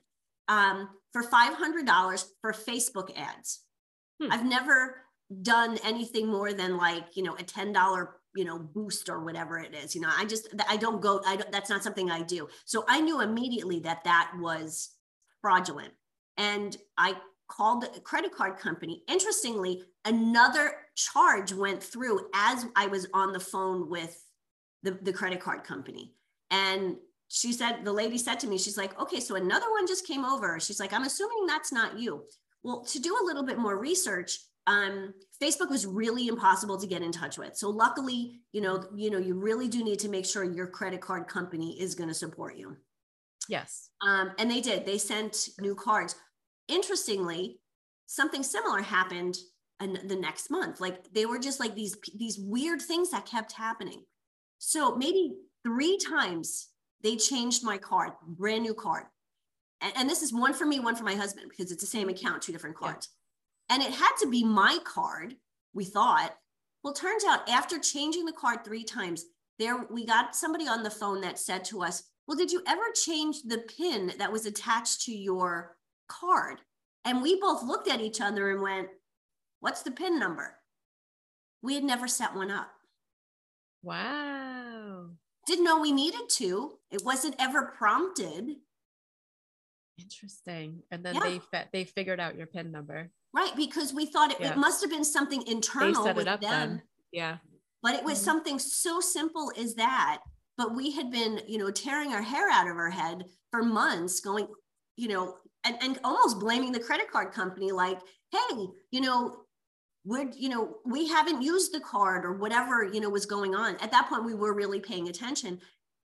[0.51, 3.61] um, for $500 for Facebook ads.
[4.21, 4.31] Hmm.
[4.31, 4.97] I've never
[5.41, 9.75] done anything more than like, you know, a $10 you know boost or whatever it
[9.75, 12.47] is you know i just i don't go i don't that's not something i do
[12.63, 14.91] so i knew immediately that that was
[15.41, 15.91] fraudulent
[16.37, 17.13] and i
[17.51, 19.03] called the credit card company.
[19.07, 24.23] Interestingly, another charge went through as I was on the phone with
[24.83, 26.13] the, the credit card company.
[26.49, 26.95] And
[27.33, 30.25] she said, the lady said to me, she's like, okay, so another one just came
[30.25, 30.59] over.
[30.59, 32.25] She's like, I'm assuming that's not you.
[32.61, 37.01] Well, to do a little bit more research, um, Facebook was really impossible to get
[37.01, 37.55] in touch with.
[37.55, 40.99] So luckily, you know, you know, you really do need to make sure your credit
[40.99, 42.75] card company is going to support you.
[43.47, 43.89] Yes.
[44.05, 44.85] Um, and they did.
[44.85, 46.15] They sent new cards
[46.67, 47.59] interestingly,
[48.07, 49.37] something similar happened
[49.79, 50.81] and the next month.
[50.81, 54.03] Like they were just like these these weird things that kept happening.
[54.59, 56.67] So maybe three times
[57.03, 59.05] they changed my card, brand new card.
[59.81, 62.09] And, and this is one for me, one for my husband, because it's the same
[62.09, 63.09] account, two different cards.
[63.69, 63.75] Yeah.
[63.75, 65.35] And it had to be my card,
[65.73, 66.35] we thought.
[66.83, 69.25] Well, turns out after changing the card three times,
[69.59, 72.83] there we got somebody on the phone that said to us, Well, did you ever
[72.93, 75.75] change the pin that was attached to your
[76.11, 76.59] card.
[77.05, 78.89] And we both looked at each other and went,
[79.59, 80.55] What's the PIN number?
[81.61, 82.71] We had never set one up.
[83.83, 84.60] Wow.
[85.47, 86.77] Didn't know we needed to.
[86.91, 88.55] It wasn't ever prompted.
[89.97, 90.83] Interesting.
[90.91, 91.21] And then Yeah.
[91.21, 91.41] they
[91.73, 93.11] they figured out your PIN number.
[93.33, 94.51] Right, because we thought it, Yeah.
[94.51, 96.49] it must have been something They internal set with it up them.
[96.77, 96.83] then.
[97.11, 97.37] Yeah.
[97.83, 98.23] but it was Mhm.
[98.25, 100.21] something so simple as that
[100.55, 104.19] but we had been you know tearing our hair out of our head for months
[104.21, 104.47] going
[104.97, 107.99] you know and, and almost blaming the credit card company like
[108.31, 109.40] hey you know
[110.03, 113.75] we're you know we haven't used the card or whatever you know was going on
[113.77, 115.59] at that point we were really paying attention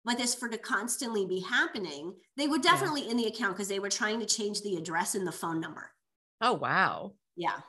[0.04, 3.78] but this for to constantly be happening they were definitely in the account because they
[3.78, 5.90] were trying to change the address and the phone number
[6.42, 7.12] Oh wow.
[7.36, 7.60] yeah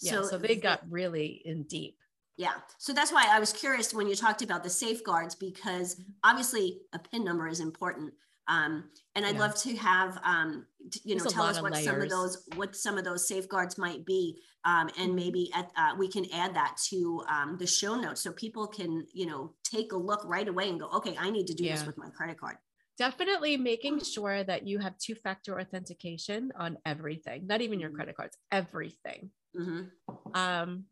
[0.00, 0.22] Yeah.
[0.22, 1.96] So, they got really in deep.
[2.36, 2.54] Yeah.
[2.78, 6.98] So that's why I was curious when you talked about the safeguards because obviously a
[6.98, 8.12] PIN number is important.
[8.48, 9.40] Um, and I'd Yeah.
[9.40, 12.08] love to have um, t- you know There's a tell us of what some of
[12.08, 15.16] those what some of those safeguards might be, um, and Mhm.
[15.16, 19.06] maybe at, uh, we can add that to um, the show notes so people can
[19.12, 21.84] you know take a look right away and go, okay, I need to do this
[21.86, 22.56] with my credit card.
[22.98, 27.96] Definitely making sure that you have two factor authentication on everything, not even your Mhm.
[27.96, 29.30] credit cards, everything.
[29.54, 29.88] hmm
[30.34, 30.86] um,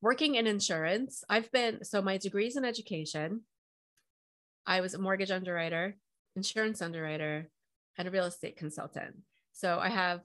[0.00, 3.42] working in insurance, I've been so my degrees in education.
[4.68, 5.96] I was a mortgage underwriter,
[6.36, 7.48] insurance underwriter,
[7.96, 9.16] and a real estate consultant.
[9.52, 10.20] So I have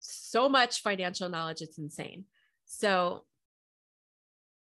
[0.00, 2.24] so much financial knowledge, it's insane.
[2.64, 3.24] So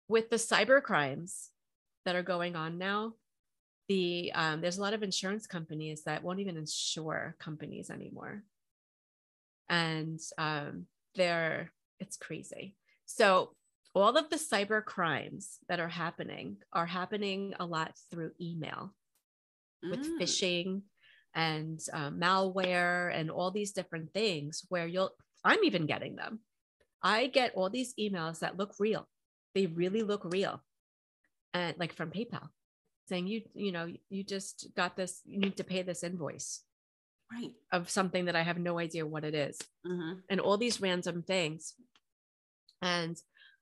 [0.06, 1.48] with the cyber crimes
[2.04, 3.14] that are going on now,
[3.88, 8.42] the um, there's a lot of insurance companies that won't even insure companies anymore,
[9.68, 12.74] and um, they're it's crazy.
[13.06, 13.54] So
[13.94, 18.92] all of the cyber crimes that are happening are happening a lot through email
[19.82, 20.20] with Mm.
[20.20, 20.82] phishing
[21.34, 25.10] and um, malware and all these different things where you'll
[25.44, 26.40] i'm even getting them
[27.02, 29.06] i get all these emails that look real
[29.54, 30.62] they really look real
[31.54, 32.48] and like from paypal
[33.08, 36.62] saying you you know you just got this you need to pay this invoice
[37.30, 37.52] Right.
[37.72, 41.22] of something that i have no idea what it is hmm and all these random
[41.22, 41.74] things.
[42.82, 43.16] And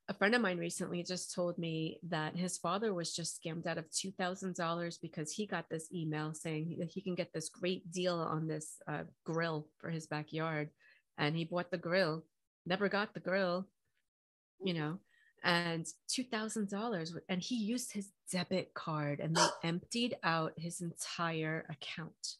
[0.08, 3.78] a friend of mine recently just told me that his father was just scammed out
[3.78, 8.16] of $2,000 because he got this email saying that he can get this great deal
[8.16, 10.68] on this uh, grill for his backyard.
[11.16, 12.24] And he bought the grill,
[12.66, 13.66] never got the grill,
[14.62, 14.98] you know,
[15.42, 17.18] and $2,000.
[17.30, 22.36] And he used his debit card and they emptied out his entire account.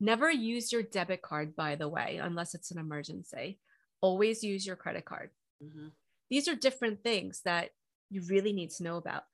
[0.00, 3.60] Never use your debit card, by the way, unless it's an emergency.
[4.00, 5.30] Always use your credit card.
[5.62, 5.88] hmm
[6.30, 7.70] These are different things that
[8.10, 9.24] you really need to know about.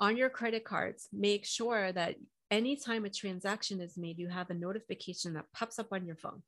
[0.00, 2.16] On your credit cards, make sure that
[2.50, 6.42] anytime a transaction is made, you have a notification that pops up on your phone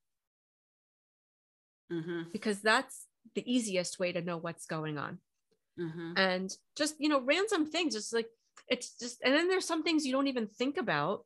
[1.91, 5.19] hmm because that's the easiest way to know what's going on.
[5.79, 8.29] hmm and just you know random things just like
[8.69, 11.25] it's just and then there's some things you don't even think about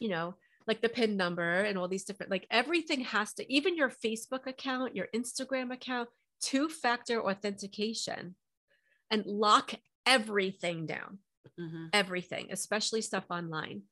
[0.00, 0.34] you know
[0.66, 4.46] like the pin number and all these different like everything has to even your facebook
[4.46, 6.08] account your instagram account
[6.40, 8.34] two factor authentication
[9.10, 9.74] and lock
[10.06, 11.18] everything down.
[11.58, 13.82] Hmm everything especially stuff online.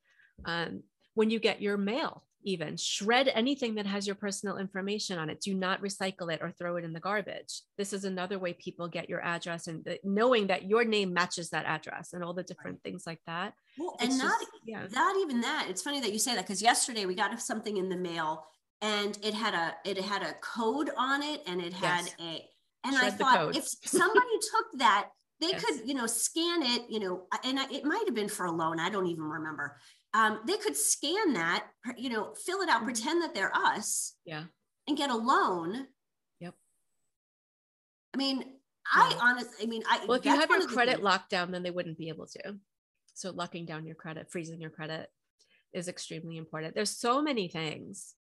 [0.45, 0.83] Um,
[1.15, 5.41] when you get your mail even shred anything that has your personal information on it.
[5.41, 7.61] Do not recycle it or throw it in the garbage.
[7.77, 11.49] This is another way people get your address and the, knowing that your name matches
[11.49, 13.53] that address and all the different things like that.
[13.77, 14.87] Well, It's and not just- yeah.
[14.91, 15.67] not even that.
[15.69, 18.45] It's funny that you say that because yesterday we got something in the mail
[18.81, 22.15] and it had a it had a code on it and it had Yes.
[22.19, 22.45] a
[22.85, 25.09] and i Shred the thought if somebody took that
[25.41, 25.63] they Yes.
[25.63, 28.51] could you know scan it you know and I, it might have been for a
[28.51, 29.77] loan i don't even remember
[30.13, 32.85] um, they could scan that you know fill it out Mhm.
[32.85, 34.45] pretend that they're us yeah
[34.87, 35.87] and get a loan
[36.39, 36.55] Yep.
[38.13, 38.43] i mean
[38.91, 39.19] i Yeah.
[39.21, 41.97] honestly i mean i well if you have your credit locked down then they wouldn't
[41.97, 42.57] be able to
[43.13, 45.09] so locking down your credit freezing your credit
[45.73, 48.15] is extremely important there's so many things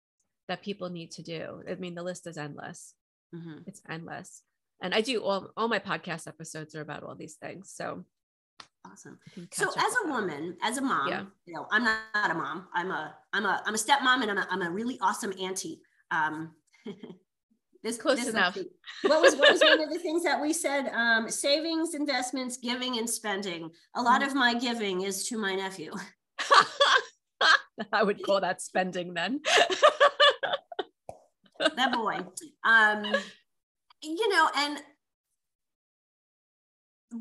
[0.47, 2.93] that people need to do i mean the list is endless
[3.33, 3.63] Mhm.
[3.67, 4.43] it's endless
[4.81, 8.05] and i do all, all my podcast episodes are about all these things so
[8.85, 9.17] awesome
[9.51, 11.23] So as a woman, as a mom, Yeah.
[11.47, 12.67] you know, I'm not, not a mom.
[12.73, 15.81] I'm a I'm a I'm a stepmom and I'm a, I'm a really awesome auntie.
[16.11, 16.51] Um
[17.83, 18.55] this Close this- enough.
[19.01, 20.89] What was what was one of the things that we said?
[20.93, 23.71] Um, savings, investments, giving, and spending.
[23.95, 24.27] A lot Mhm.
[24.27, 25.91] of my giving is to my nephew.
[27.91, 29.41] i would call that spending then
[31.59, 32.19] That boy.
[32.65, 33.05] Um,
[34.01, 34.79] you know, and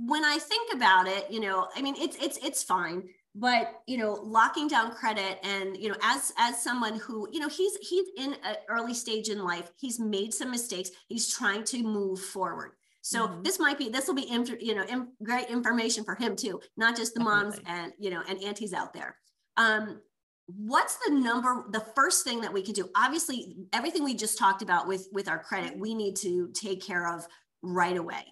[0.06, 3.04] when I think about it, you know, I mean, it's it's it's fine.
[3.34, 7.48] but you know locking down credit and you know as as someone who you know
[7.48, 11.82] he's he's in an early stage in life he's made some mistakes he's trying to
[11.82, 12.72] move forward
[13.02, 13.42] so mm-hmm.
[13.42, 14.28] this might be this will be
[14.60, 17.44] you know great information for him too not just the Definitely.
[17.44, 19.16] moms and you know and aunties out there
[19.56, 20.00] um
[20.46, 24.60] what's the number the first thing that we can do obviously everything we just talked
[24.60, 27.26] about with with our credit we need to take care of
[27.62, 28.24] right away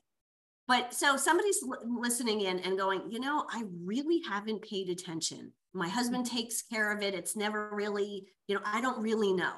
[0.68, 5.52] but so somebody's listening in and going, you know, I really haven't paid attention.
[5.74, 7.14] My husband takes care of it.
[7.14, 9.52] It's never really, you know, I don't really know,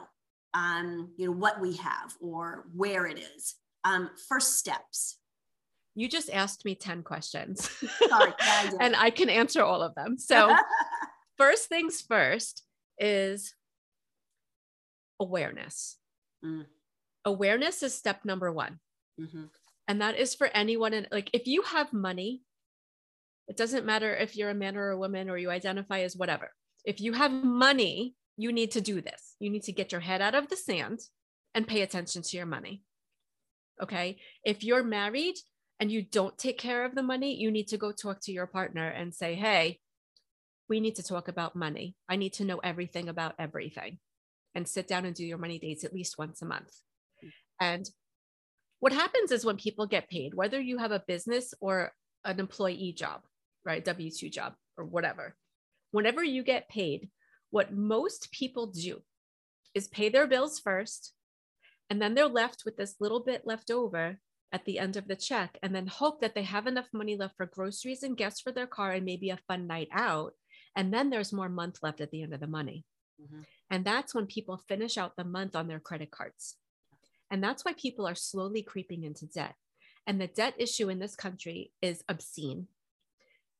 [0.54, 3.54] um, you know, what we have or where it is.
[3.84, 5.18] Um, first steps.
[5.94, 7.70] You just asked me 10 questions.
[8.08, 10.18] Sorry, yeah, I and I can answer all of them.
[10.18, 10.52] So,
[11.38, 12.62] first things first
[12.98, 13.54] is
[15.20, 15.96] awareness.
[16.44, 16.66] Mm.
[17.24, 18.78] Awareness is step number one.
[19.20, 19.44] Mm-hmm
[19.88, 22.42] and that is for anyone and like if you have money
[23.48, 26.50] it doesn't matter if you're a man or a woman or you identify as whatever
[26.84, 30.20] if you have money you need to do this you need to get your head
[30.20, 31.00] out of the sand
[31.54, 32.82] and pay attention to your money
[33.82, 35.36] okay if you're married
[35.80, 38.46] and you don't take care of the money you need to go talk to your
[38.46, 39.78] partner and say hey
[40.68, 43.98] we need to talk about money i need to know everything about everything
[44.54, 46.80] and sit down and do your money dates at least once a month
[47.60, 47.88] and
[48.84, 51.92] what happens is when people get paid, whether you have a business or
[52.24, 53.22] an employee job,
[53.64, 53.82] right?
[53.82, 55.36] W 2 job or whatever,
[55.90, 57.08] whenever you get paid,
[57.50, 59.00] what most people do
[59.74, 61.14] is pay their bills first.
[61.88, 64.18] And then they're left with this little bit left over
[64.52, 67.38] at the end of the check and then hope that they have enough money left
[67.38, 70.34] for groceries and gas for their car and maybe a fun night out.
[70.76, 72.84] And then there's more month left at the end of the money.
[73.20, 73.42] Mm-hmm.
[73.70, 76.56] And that's when people finish out the month on their credit cards.
[77.30, 79.54] And that's why people are slowly creeping into debt.
[80.06, 82.68] And the debt issue in this country is obscene.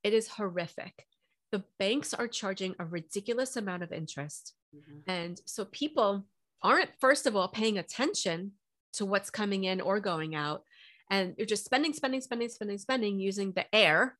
[0.03, 1.07] It is horrific.
[1.51, 4.53] The banks are charging a ridiculous amount of interest.
[4.75, 5.09] Mm-hmm.
[5.09, 6.25] And so people
[6.61, 8.51] aren't, first of all, paying attention
[8.93, 10.63] to what's coming in or going out.
[11.09, 14.17] And you're just spending, spending, spending, spending, spending using the air.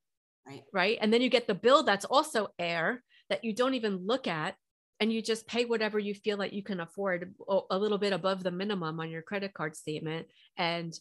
[0.47, 0.63] Right.
[0.71, 0.97] Right.
[1.01, 4.55] And then you get the bill that's also air that you don't even look at
[4.99, 7.33] and you just pay whatever you feel like you can afford
[7.69, 10.27] a little bit above the minimum on your credit card statement
[10.57, 10.97] and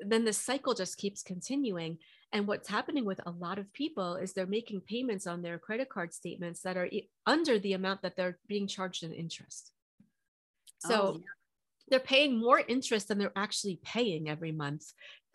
[0.00, 1.98] then the cycle just keeps continuing
[2.32, 5.88] and what's happening with a lot of people is they're making payments on their credit
[5.88, 6.88] card statements that are
[7.26, 9.72] under the amount that they're being charged in interest
[10.84, 11.26] oh, so oh, yeah.
[11.88, 14.92] they're paying more interest than they're actually paying every month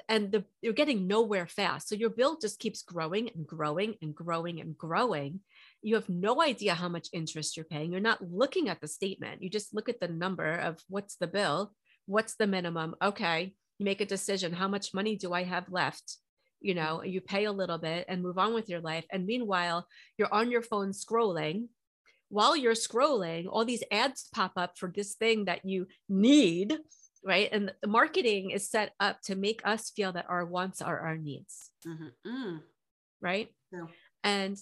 [0.08, 4.14] and the, you're getting nowhere fast so your bill just keeps growing and growing and
[4.14, 5.40] growing and growing
[5.86, 7.92] you have no idea how much interest you're paying.
[7.92, 9.44] You're not looking at the statement.
[9.44, 11.74] You just look at the number of what's the bill,
[12.08, 12.96] what's the minimum.
[13.04, 14.52] Okay, you make a decision.
[14.52, 16.18] How much money do I have left?
[16.60, 19.06] You know, you pay a little bit and move on with your life.
[19.12, 19.86] And meanwhile,
[20.18, 21.68] you're on your phone scrolling.
[22.30, 26.80] While you're scrolling, all these ads pop up for this thing that you need,
[27.26, 27.50] right?
[27.52, 31.18] And the marketing is set up to make us feel that our wants are our
[31.18, 32.08] needs, mm-hmm.
[32.26, 32.60] mm.
[33.20, 33.50] right?
[33.74, 33.88] Yeah.
[34.24, 34.58] And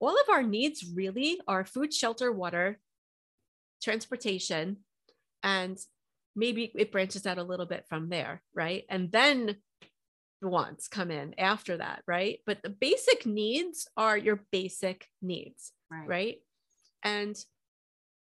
[0.00, 2.80] all of our needs really are food, shelter, water,
[3.82, 4.78] transportation,
[5.42, 5.78] and
[6.34, 8.84] maybe it branches out a little bit from there, right?
[8.88, 9.56] And then
[10.40, 12.40] the wants come in after that, right?
[12.46, 16.08] But the basic needs are your basic needs, right?
[16.08, 16.36] right?
[17.04, 17.36] And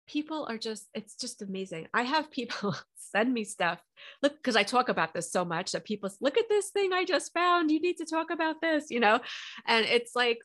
[0.08, 1.88] people are just, it's just amazing.
[1.94, 3.82] I have people send me stuff.
[4.22, 7.06] Look, because I talk about this so much that people look at this thing I
[7.06, 7.72] just found.
[7.72, 9.20] You need to talk about this, you know?
[9.68, 10.40] And it's like,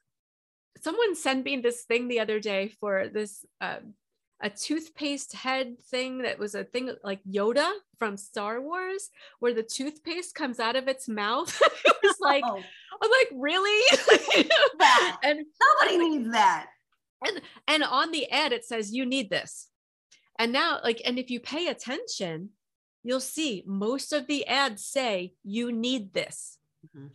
[0.80, 3.78] someone sent me this thing the other day for this uh,
[4.40, 9.62] a toothpaste head thing that was a thing like Yoda from Star Wars, where the
[9.62, 11.60] toothpaste comes out of its mouth.
[11.84, 12.62] it was like, oh.
[13.02, 13.98] I'm like, really?
[14.78, 15.18] that.
[15.22, 16.66] and nobody needs that.
[17.24, 19.68] And and on the ad it says you need this.
[20.38, 22.50] And now, like, and if you pay attention,
[23.02, 26.58] you'll see most of the ads say you need this.
[26.86, 27.08] Mm-hmm.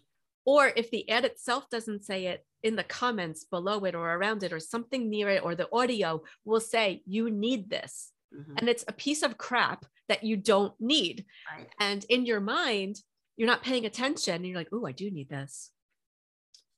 [0.46, 4.42] Or if the ad itself doesn't say it, in the comments below it or around
[4.42, 8.12] it or something near it or the audio will say, you need this.
[8.34, 8.54] Mm-hmm.
[8.58, 11.26] And it's a piece of crap that you don't need.
[11.56, 11.68] Right.
[11.80, 13.00] And in your mind,
[13.36, 14.36] you're not paying attention.
[14.36, 15.72] And you're like, oh, I do need this.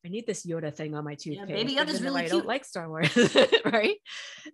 [0.06, 1.49] I need this Yoda thing on my toothpaste.
[1.49, 3.36] Yeah, baby Yoda's really I don't like Star Wars,
[3.66, 3.97] right?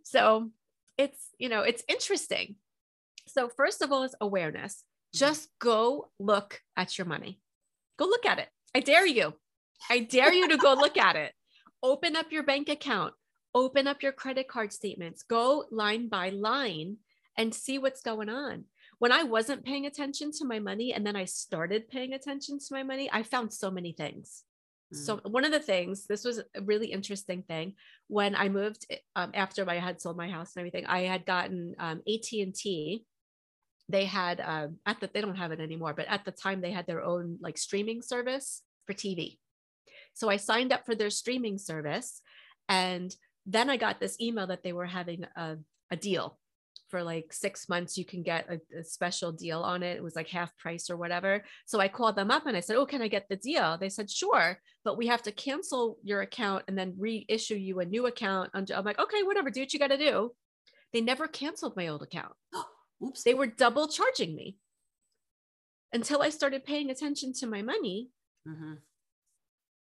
[0.04, 0.50] So
[0.98, 2.56] it's, you know, it's interesting.
[3.28, 4.76] So first of all, is awareness.
[4.76, 5.20] Mm-hmm.
[5.26, 7.42] Just go look at your money.
[8.00, 8.48] Go look at it.
[8.74, 9.34] I dare you.
[9.90, 11.34] I dare you to go look at it.
[11.84, 13.16] Open up your bank account,
[13.56, 16.98] open up your credit card statements, go line by line
[17.36, 18.66] and see what's going on.
[19.00, 22.66] When I wasn't paying attention to my money and then I started paying attention to
[22.70, 24.44] my money, I found so many things.
[24.94, 27.76] So one of the things, this was a really interesting thing.
[28.08, 28.86] When I moved
[29.16, 32.54] um, after I had sold my house and everything, I had gotten um, AT and
[32.54, 33.06] T.
[33.88, 36.72] They had um, at the they don't have it anymore, but at the time they
[36.72, 39.38] had their own like streaming service for TV.
[40.14, 42.22] So I signed up for their streaming service,
[42.68, 43.16] and
[43.46, 45.58] then I got this email that they were having a,
[45.90, 46.38] a deal
[46.92, 50.16] for like six months you can get a, a, special deal on it it was
[50.16, 53.02] like half price or whatever so i called them up and i said oh can
[53.02, 56.78] i get the deal they said sure but we have to cancel your account and
[56.78, 59.98] then reissue you a new account i'm like okay whatever do what you got to
[59.98, 60.32] do
[60.94, 62.34] they never canceled my old account
[63.04, 64.58] oops they were double charging me
[65.94, 68.10] until i started paying attention to my money
[68.48, 68.74] mm-hmm.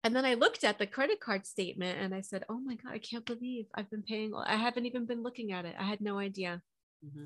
[0.04, 2.94] And then I looked at the credit card statement and I said, "Oh my god,
[2.94, 4.34] I can't believe I've been paying.
[4.34, 5.76] I haven't even been looking at it.
[5.78, 6.62] I had no idea."
[7.06, 7.26] Mm-hmm.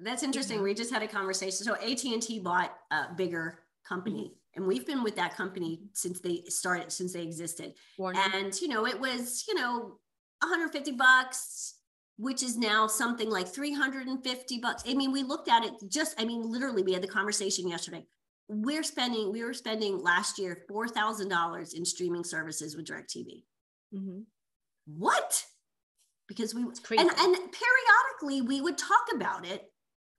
[0.00, 0.62] That's interesting.
[0.62, 1.64] We just had a conversation.
[1.64, 4.58] So AT and T bought a bigger company, mm-hmm.
[4.60, 7.74] and we've been with that company since they started, since they existed.
[7.98, 8.22] Warning.
[8.32, 9.98] And you know, it was you know
[10.40, 11.74] 150 bucks,
[12.16, 14.84] which is now something like 350 bucks.
[14.88, 16.20] I mean, we looked at it just.
[16.20, 18.06] I mean, literally, we had the conversation yesterday.
[18.48, 19.32] We're spending.
[19.32, 23.42] We were spending last year four thousand dollars in streaming services with Directv.
[23.92, 24.20] Mm-hmm.
[24.96, 25.44] What?
[26.28, 29.70] Because we and, and periodically we would talk about it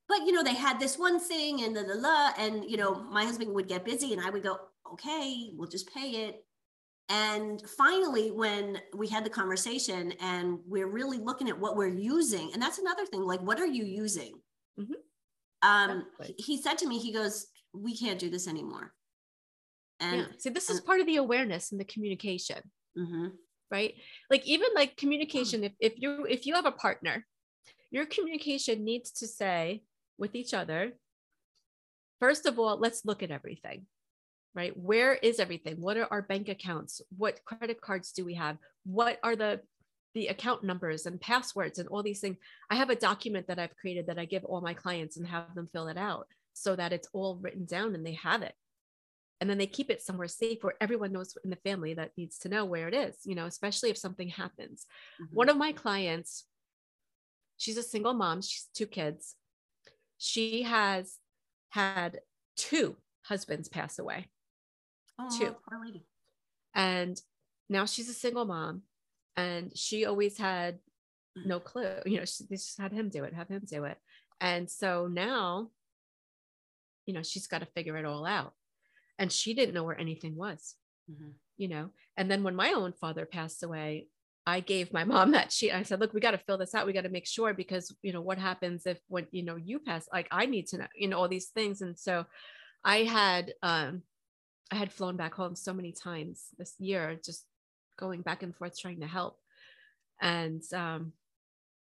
[0.07, 3.03] but you know they had this one thing and the la, la, and you know
[3.11, 4.57] my husband would get busy and i would go
[4.93, 6.43] okay we'll just pay it.
[7.11, 12.51] And finally when we had the conversation and we're really looking at what we're using
[12.53, 14.33] and that's another thing like what are you using?
[14.79, 14.93] Mm-hmm.
[15.67, 16.05] um
[16.37, 18.93] he said to me he goes we can't do this anymore.
[19.99, 20.25] And yeah.
[20.37, 22.59] see this and, is part of the awareness and the communication.
[22.97, 23.27] Mm-hmm
[23.71, 23.95] right?
[24.29, 24.99] Like even like hmm.
[24.99, 27.25] communication if, if you if you have a partner
[27.91, 29.81] your communication needs to say
[30.17, 30.91] with each other
[32.19, 33.87] first of all let's look at everything
[34.55, 34.75] right?
[34.75, 35.79] Where is everything?
[35.79, 37.01] What are our bank accounts?
[37.17, 38.57] What credit cards do we have?
[38.83, 39.61] What are the
[40.15, 42.37] the account numbers and passwords and all these things?
[42.69, 45.53] I have a document that i've created that i give all my clients and have
[45.53, 48.55] them fill it out so that it's all written down and they have it
[49.41, 52.37] and then they keep it somewhere safe where everyone knows in the family that needs
[52.39, 54.85] to know where it is you know especially if something happens.
[55.21, 55.35] Mm-hmm.
[55.35, 56.45] one of my clients
[57.57, 59.35] she's a single mom she's two kids.
[60.17, 61.17] She has
[61.69, 62.19] had
[62.57, 64.27] two husbands pass away.
[65.19, 65.55] Oh, two
[66.73, 67.21] and
[67.69, 68.83] now she's a single mom
[69.37, 70.79] and she always had
[71.45, 73.97] no clue you know she just had him do it have him do it.
[74.41, 75.69] And so now
[77.05, 78.53] you know she's got to figure it all out
[79.19, 80.75] and she didn't know where anything was
[81.11, 81.29] mm-hmm.
[81.57, 81.89] you know?
[82.17, 84.07] And then when my own father passed away
[84.47, 86.87] i gave my mom that sheet i said look we got to fill this out.
[86.87, 89.79] We got to make sure because you know what happens if when you know you
[89.79, 91.81] pass like i need to know you know all these things.
[91.81, 92.25] And so
[92.83, 94.01] i had um
[94.71, 97.45] i had flown back home so many times this year just
[97.97, 99.37] going back and forth trying to help.
[100.21, 101.13] And um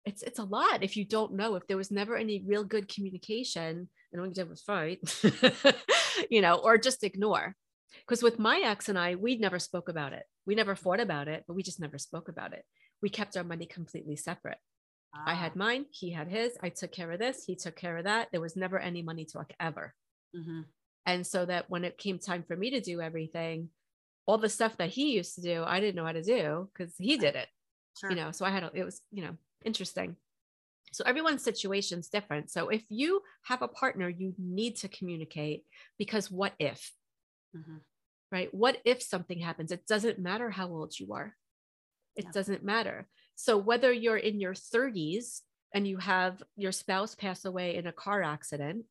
[0.04, 1.54] it's it's a lot if you don't know.
[1.54, 5.00] If there was never any real good communication and all you did was fight
[6.30, 7.54] you know, or just ignore.
[8.06, 10.24] Because with my ex and I, we never spoke about it.
[10.46, 12.64] We never fought about it, but we just never spoke about it.
[13.02, 14.58] We kept our money completely separate.
[15.26, 16.56] I had mine, he had his.
[16.62, 18.28] I took care of this, he took care of that.
[18.32, 19.94] There was never any money talk ever.
[20.34, 20.62] Mm-hmm.
[21.04, 23.68] And so that when it came time for me to do everything,
[24.24, 26.94] all the stuff that he used to do, I didn't know how to do because
[26.98, 27.48] he did it.
[28.00, 28.10] Sure.
[28.10, 30.16] You know, so I had a, it was, you know, interesting.
[30.92, 32.50] So everyone's situation is different.
[32.50, 35.64] So if you have a partner, you need to communicate
[35.98, 36.92] because what if?
[37.56, 37.76] Mm-hmm.
[38.30, 38.52] Right?
[38.52, 39.72] What if something happens?
[39.72, 41.34] It doesn't matter how old you are.
[42.16, 42.30] It yeah.
[42.32, 43.08] doesn't matter.
[43.36, 45.40] So whether you're in your 30s
[45.74, 48.84] and you have your spouse pass away in a car accident,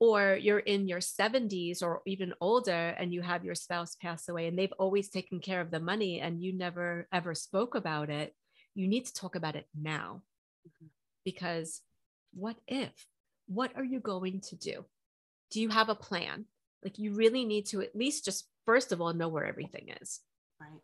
[0.00, 4.46] or you're in your 70s or even older and you have your spouse pass away
[4.46, 8.34] and they've always taken care of the money and you never ever spoke about it,
[8.74, 10.22] you need to talk about it now
[10.66, 10.86] Mm-hmm.
[11.24, 11.82] Because
[12.32, 13.06] what if?
[13.46, 14.84] What are you going to do?
[15.50, 16.46] Do you have a plan?
[16.82, 20.20] Like you really need to at least just first of all know where everything is.
[20.60, 20.80] Right.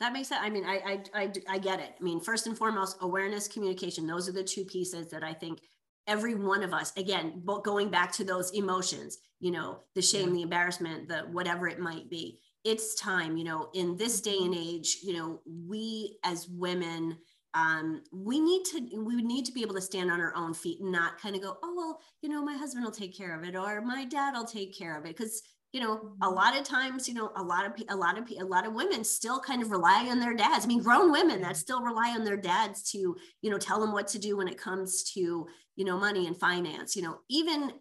[0.00, 0.40] That makes sense.
[0.42, 1.94] I mean, I, I, I, I get it.
[2.00, 4.06] I mean, first and foremost, awareness, communication.
[4.06, 5.60] Those are the two pieces that I think
[6.06, 10.34] every one of us, again, going back to those emotions, you know, the shame, yeah.
[10.34, 12.40] the embarrassment, the whatever it might be.
[12.64, 17.18] It's time, you know, in this day and age, you know, we as women,
[17.58, 20.54] um, we need to we would need to be able to stand on our own
[20.54, 23.36] feet and not kind of go oh well you know my husband will take care
[23.36, 25.16] of it or my dad will take care of it.
[25.16, 25.42] Because
[25.72, 26.34] you know a mm-hmm.
[26.34, 29.02] lot of times you know a lot of a lot of a lot of women
[29.02, 30.64] still kind of rely on their dads.
[30.64, 33.92] I mean grown women that still rely on their dads to you know tell them
[33.92, 35.46] what to do when it comes to
[35.76, 37.72] you know money and finance you know even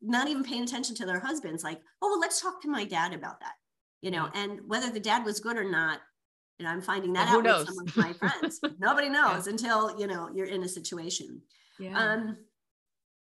[0.00, 3.12] not even paying attention to their husbands like oh well let's talk to my dad
[3.12, 3.54] about that
[4.02, 6.00] you know, and whether the dad was good or not,
[6.62, 7.66] know, I'm finding that Yeah, who out knows?
[7.66, 8.60] with some of my friends.
[8.78, 11.42] Nobody knows until, you know, you're in a situation.
[11.78, 11.98] Yeah.
[11.98, 12.36] Um,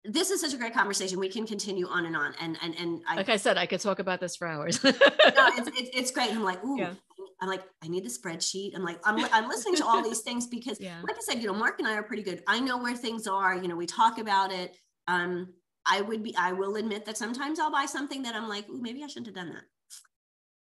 [0.06, 1.20] this is such a great conversation.
[1.20, 2.34] We can continue on and on.
[2.42, 4.84] And and and I like I said, I could talk about this for hours.
[4.84, 6.32] no, it's, it's, it's great.
[6.32, 6.94] I'm like, ooh, Yeah.
[7.42, 8.74] I'm like, I need the spreadsheet.
[8.76, 11.02] I'm like, I'm, I'm listening to all these things because, Yeah.
[11.06, 12.42] like I said, you know, Mark and I are pretty good.
[12.48, 13.56] I know where things are.
[13.56, 14.78] You know, we talk about it.
[15.08, 15.54] Um,
[15.86, 18.80] I would be, I will admit that sometimes I'll buy something that I'm like, ooh,
[18.82, 19.64] maybe I shouldn't have done that.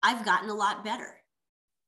[0.02, 1.14] I've gotten a lot better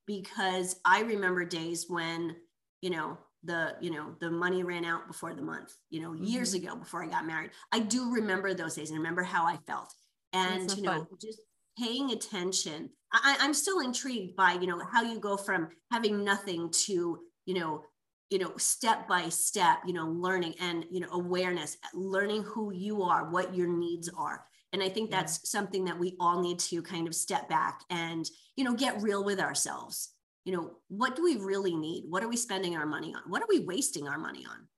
[0.08, 2.36] because I remember days when,
[2.80, 6.54] you know, the, you know, the money ran out before the month, you know, years
[6.54, 6.66] Mm-hmm.
[6.66, 7.52] ago before I got married.
[7.72, 9.94] I do remember those days and remember how I felt.
[10.32, 11.18] And, you know, fun.
[11.22, 11.40] just
[11.78, 12.90] paying attention.
[13.12, 17.54] I- I'm still intrigued by, you know, how you go from having nothing to, you
[17.54, 17.84] know,
[18.30, 23.02] you know, step by step, you know, learning and, you know, awareness, learning who you
[23.02, 24.44] are, what your needs are.
[24.72, 25.20] And I think Yeah.
[25.20, 29.00] that's something that we all need to kind of step back and, you know, get
[29.02, 30.12] real with ourselves.
[30.44, 32.04] You know, what do we really need?
[32.08, 33.22] What are we spending our money on?
[33.28, 34.68] What are we wasting our money on?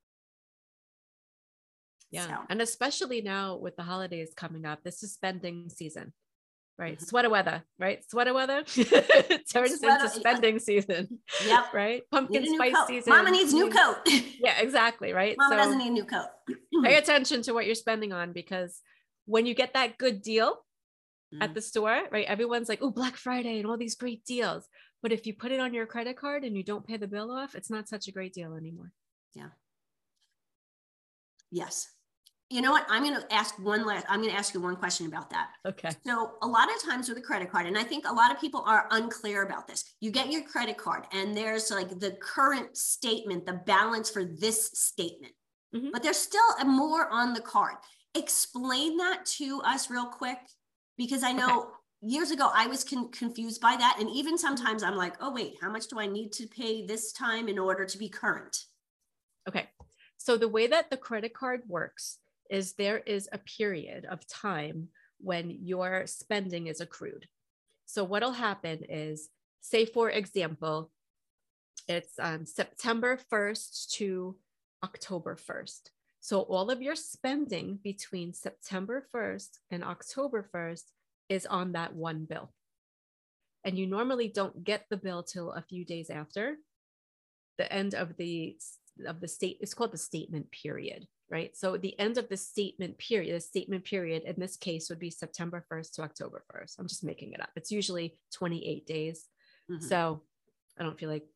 [2.11, 2.27] Yeah.
[2.27, 6.13] So- And especially now with the holidays coming up, this is spending season,
[6.77, 6.99] right?
[6.99, 7.07] Mhm.
[7.07, 8.05] Sweater weather, right?
[8.09, 9.47] Sweater weather turns
[9.79, 11.73] Sweater- into spending season, Yep.
[11.73, 12.03] right?
[12.11, 12.89] Pumpkin spice coat.
[12.89, 13.11] season.
[13.13, 13.99] Mama needs new coat.
[14.41, 15.37] Yeah, exactly, right?
[15.37, 16.29] Mama So doesn't need a new coat.
[16.85, 18.81] pay attention to what you're spending on because
[19.31, 20.67] when you get that good deal
[21.41, 21.55] at Mhm.
[21.55, 22.27] the store, right?
[22.27, 24.69] Everyone's like, oh, Black Friday and all these great deals.
[25.03, 27.31] But if you put it on your credit card and you don't pay the bill
[27.31, 28.93] off, it's not such a great deal anymore.
[29.35, 29.51] Yeah.
[31.51, 31.89] Yes.
[32.53, 32.85] You know what?
[32.89, 35.51] I'm going to ask one last, I'm going to ask you one question about that.
[35.65, 35.91] Okay.
[36.05, 38.41] So a lot of times with a credit card, and I think a lot of
[38.41, 39.85] people are unclear about this.
[40.01, 44.73] You get your credit card and there's like the current statement, the balance for this
[44.75, 45.35] statement,
[45.73, 45.93] Mhm.
[45.93, 47.77] but there's still more on the card.
[48.15, 50.39] Explain that to us real quick,
[50.97, 53.97] because I know years ago I was con- confused by that.
[54.01, 57.13] And even sometimes I'm like, oh, wait, how much do I need to pay this
[57.13, 58.65] time in order to be current?
[59.49, 59.69] Okay.
[60.17, 62.19] So the way that the credit card works
[62.51, 64.89] is there is a period of time
[65.19, 67.27] when your spending is accrued.
[67.87, 69.29] So what'll happen is,
[69.61, 70.91] say for example,
[71.89, 74.37] it's um, September 1st to
[74.85, 75.91] October 1st.
[76.21, 80.85] So all of your spending between September 1st and October 1st
[81.29, 82.53] is on that one bill.
[83.65, 86.57] And you normally don't get the bill till a few days after
[87.59, 88.57] the end of the
[89.07, 92.99] of the state it's called the statement period right so the end of the statement
[92.99, 96.89] period the statement period in this case would be september 1st to october 1st i'm
[96.89, 99.27] just making it up it's usually 28 days
[99.71, 99.83] Mhm.
[99.83, 100.23] so
[100.79, 101.27] i don't feel like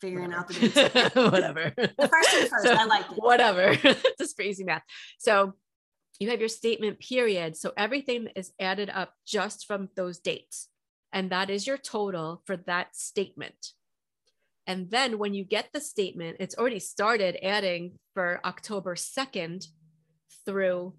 [0.00, 1.00] Figuring out the whatever.
[1.00, 1.14] dates.
[1.32, 3.18] whatever The first and first, I like it.
[3.18, 3.74] whatever
[4.18, 4.82] just crazy math
[5.18, 5.54] so
[6.20, 10.68] you have your statement period so everything is added up just from those dates
[11.12, 13.72] and that is your total for that statement
[14.66, 19.66] and then when you get the statement it's already started adding for october 2nd
[20.44, 20.94] through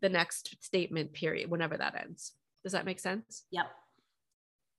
[0.00, 3.66] the next statement period whenever that ends does that make sense Yep.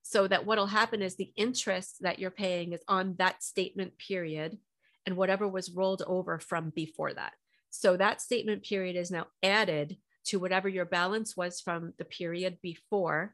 [0.03, 4.57] So that what'll happen is the interest that you're paying is on that statement period
[5.05, 7.33] and whatever was rolled over from before that.
[7.69, 12.57] So that statement period is now added to whatever your balance was from the period
[12.61, 13.33] before.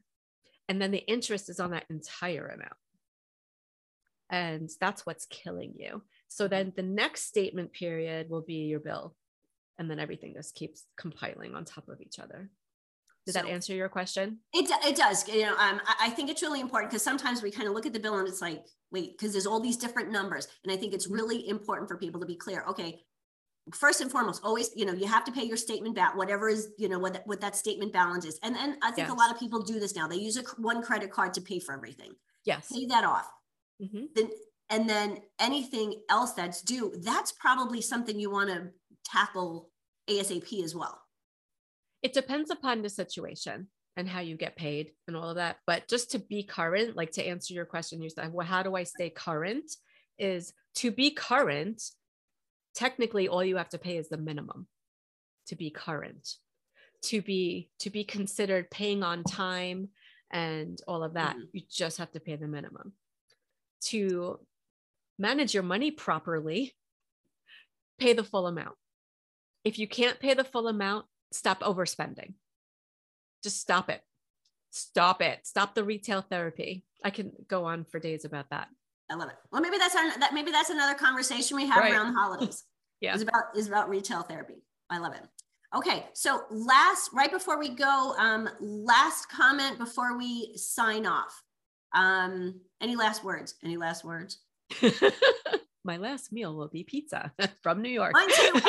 [0.68, 2.72] And then the interest is on that entire amount.
[4.30, 6.02] And that's what's killing you.
[6.28, 9.16] So then the next statement period will be your bill.
[9.78, 12.48] And then everything just keeps compiling on top of each other.
[13.34, 14.38] Did that answer your question?
[14.52, 15.26] It, it does.
[15.28, 17.86] You know, um, I, I think it's really important because sometimes we kind of look
[17.86, 20.48] at the bill and it's like, wait, because there's all these different numbers.
[20.64, 22.64] And I think it's really important for people to be clear.
[22.68, 23.00] Okay,
[23.74, 26.68] first and foremost, always, you know, you have to pay your statement back, whatever is,
[26.78, 28.38] you know, what, that- what that statement balance is.
[28.42, 30.08] And then I think a lot of people do this now.
[30.08, 32.12] They use a, one credit card to pay for everything.
[32.44, 32.72] Yes.
[32.72, 33.28] Pay that off.
[33.82, 34.08] Mhm.
[34.14, 34.30] Then,
[34.70, 38.70] and then anything else that's due, that's probably something you want to
[39.04, 39.70] tackle
[40.08, 41.00] ASAP as well.
[42.02, 45.58] It depends upon the situation and how you get paid and all of that.
[45.66, 48.74] But just to be current, like to answer your question, you said, well, how do
[48.74, 49.70] I stay current?
[50.18, 51.82] Is to be current,
[52.74, 54.68] technically all you have to pay is the minimum
[55.46, 56.36] to be current.
[57.04, 59.88] To be to be considered paying on time
[60.30, 61.48] and all of that, Mhm.
[61.52, 62.92] you just have to pay the minimum.
[63.86, 64.46] To
[65.18, 66.76] manage your money properly,
[67.98, 68.76] pay the full amount.
[69.64, 72.34] If you can't pay the full amount, stop overspending.
[73.42, 74.02] Just stop it.
[74.70, 75.46] Stop it.
[75.46, 76.84] Stop the retail therapy.
[77.04, 78.68] I can go on for days about that.
[79.10, 79.36] I love it.
[79.50, 81.92] Well, maybe that's our, that maybe that's another conversation we have Right.
[81.92, 82.64] around the holidays.
[83.00, 83.14] Yeah.
[83.14, 84.62] Is about is about retail therapy.
[84.90, 85.22] I love it.
[85.74, 91.42] Okay, so last, right before we go, um, last comment before we sign off.
[91.94, 93.54] Um, any last words?
[93.64, 94.40] Any last words?
[95.84, 98.12] My last meal will be pizza from New York.
[98.12, 98.60] Mine too.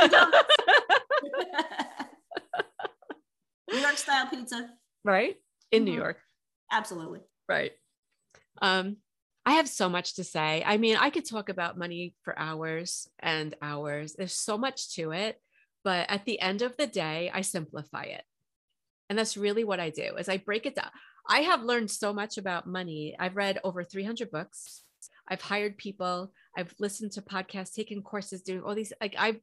[3.71, 4.69] New York style pizza.
[5.03, 5.37] Right?
[5.71, 5.85] In Mhm.
[5.85, 6.19] New York.
[6.71, 7.21] Absolutely.
[7.47, 7.73] Right.
[8.61, 8.97] Um,
[9.45, 10.63] I have so much to say.
[10.65, 14.13] I mean, I could talk about money for hours and hours.
[14.13, 15.41] There's so much to it,
[15.83, 18.23] but at the end of the day, I simplify it.
[19.09, 20.91] And that's really what I do is I break it down.
[21.27, 23.15] I have learned so much about money.
[23.19, 24.83] I've read over 300 books.
[25.27, 26.33] I've hired people.
[26.55, 29.39] I've listened to podcasts, taken courses, doing all these like I've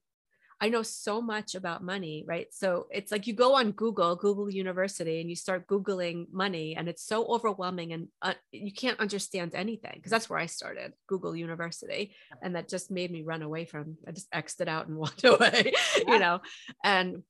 [0.60, 2.48] I know so much about money, right?
[2.50, 6.88] So it's like you go on Google, Google University, and you start Googling money, and
[6.88, 11.36] it's so overwhelming and uh, you can't understand anything because that's where I started, Google
[11.36, 12.14] University.
[12.42, 15.22] And that just made me run away from, I just X'd it out and walked
[15.24, 16.12] away, Yeah.
[16.12, 16.40] you know?
[16.82, 17.22] And,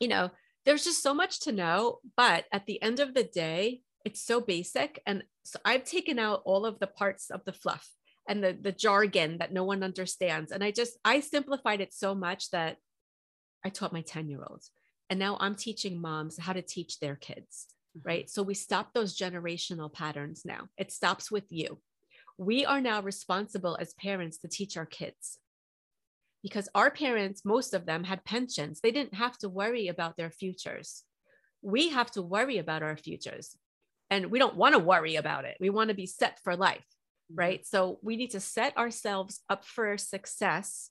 [0.00, 0.30] you know,
[0.64, 1.98] there's just so much to know.
[2.16, 5.00] But at the end of the day, it's so basic.
[5.06, 7.88] And so I've taken out all of the parts of the fluff
[8.28, 10.52] and the the jargon that no one understands.
[10.52, 12.76] And i just i simplified it so much that
[13.64, 14.70] i taught my 10 year olds
[15.10, 17.66] and now i'm teaching moms how to teach their kids
[17.96, 18.08] mm-hmm.
[18.08, 18.30] right?
[18.30, 20.68] So we stop those generational patterns now.
[20.76, 21.78] It stops with you.
[22.38, 25.38] We are now responsible as parents to teach our kids
[26.42, 28.80] because our parents most of them had pensions.
[28.80, 31.04] They didn't have to worry about their futures.
[31.60, 33.56] We have to worry about our futures
[34.10, 35.56] and we don't want to worry about it.
[35.60, 36.84] We want to be set for life
[37.34, 37.66] right?
[37.66, 40.90] So we need to set ourselves up for success,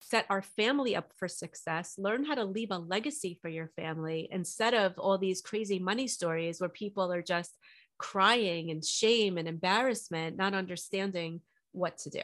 [0.00, 4.28] set our family up for success, learn how to leave a legacy for your family
[4.30, 7.56] instead of all these crazy money stories where people are just
[7.98, 11.40] crying and shame and embarrassment, not understanding
[11.72, 12.22] what to do.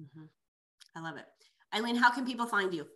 [0.00, 0.28] Mhm.
[0.94, 1.26] I love it.
[1.74, 2.86] Eileen, how can people find you?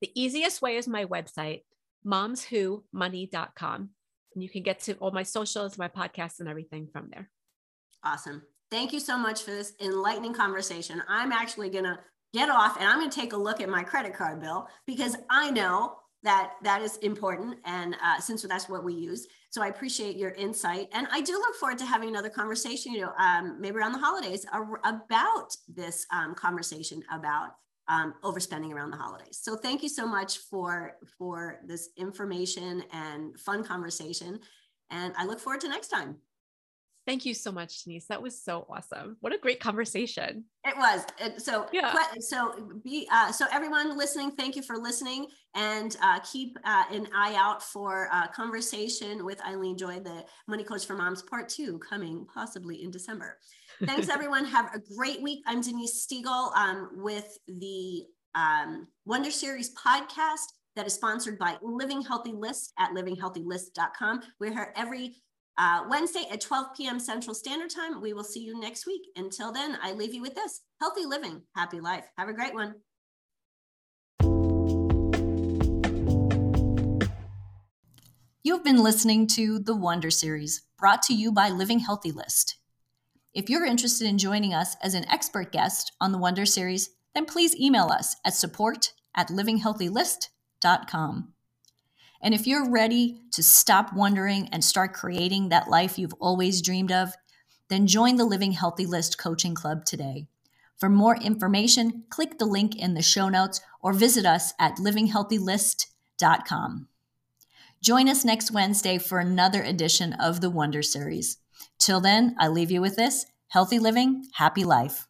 [0.00, 1.64] The easiest way is my website,
[2.04, 3.90] momswhomoney.com.
[4.34, 7.30] And you can get to all my socials, my podcasts, and everything from there.
[8.02, 8.42] Awesome.
[8.72, 11.02] Thank you so much for this enlightening conversation.
[11.06, 11.98] I'm actually going to
[12.32, 15.14] get off and I'm going to take a look at my credit card bill because
[15.28, 17.58] I know that that is important.
[17.66, 19.26] And uh, since that's what we use.
[19.50, 20.88] So I appreciate your insight.
[20.92, 23.98] And I do look forward to having another conversation, you know, um, maybe around the
[23.98, 24.46] holidays
[24.84, 27.50] about this um, conversation about
[27.88, 29.38] um, overspending around the holidays.
[29.42, 34.40] So thank you so much for, for this information and fun conversation.
[34.88, 36.16] And I look forward to next time.
[37.04, 38.06] Thank you so much, Denise.
[38.06, 39.16] That was so awesome.
[39.20, 40.44] What a great conversation.
[40.64, 41.04] It was.
[41.42, 41.94] So Yeah.
[42.20, 45.26] So be uh, so everyone listening, thank you for listening,
[45.56, 50.62] and uh, keep uh, an eye out for uh, conversation with Eileen Joy, the Money
[50.62, 53.38] Coach for Moms Part Two, coming possibly in December.
[53.84, 54.44] Thanks, everyone.
[54.44, 55.42] Have a great week.
[55.46, 58.04] I'm Denise Stiegel um, with the
[58.36, 60.46] um, Wonder Series podcast
[60.76, 64.22] that is sponsored by Living Healthy List at livinghealthylist.com.
[64.40, 65.16] We're here every
[65.58, 66.98] uh, Wednesday at 12 p.m.
[66.98, 68.00] Central Standard Time.
[68.00, 69.02] We will see you next week.
[69.16, 72.06] Until then, I leave you with this healthy living, happy life.
[72.16, 72.76] Have a great one.
[78.44, 82.56] You've been listening to the Wonder Series, brought to you by Living Healthy List.
[83.34, 87.24] If you're interested in joining us as an expert guest on the Wonder Series, then
[87.24, 91.32] please email us at support at livinghealthylist.com.
[92.22, 96.92] And if you're ready to stop wondering and start creating that life you've always dreamed
[96.92, 97.12] of,
[97.68, 100.28] then join the Living Healthy List Coaching Club today.
[100.78, 106.88] For more information, click the link in the show notes or visit us at livinghealthylist.com.
[107.82, 111.38] Join us next Wednesday for another edition of the Wonder Series.
[111.78, 115.08] Till then, I leave you with this healthy living, happy life.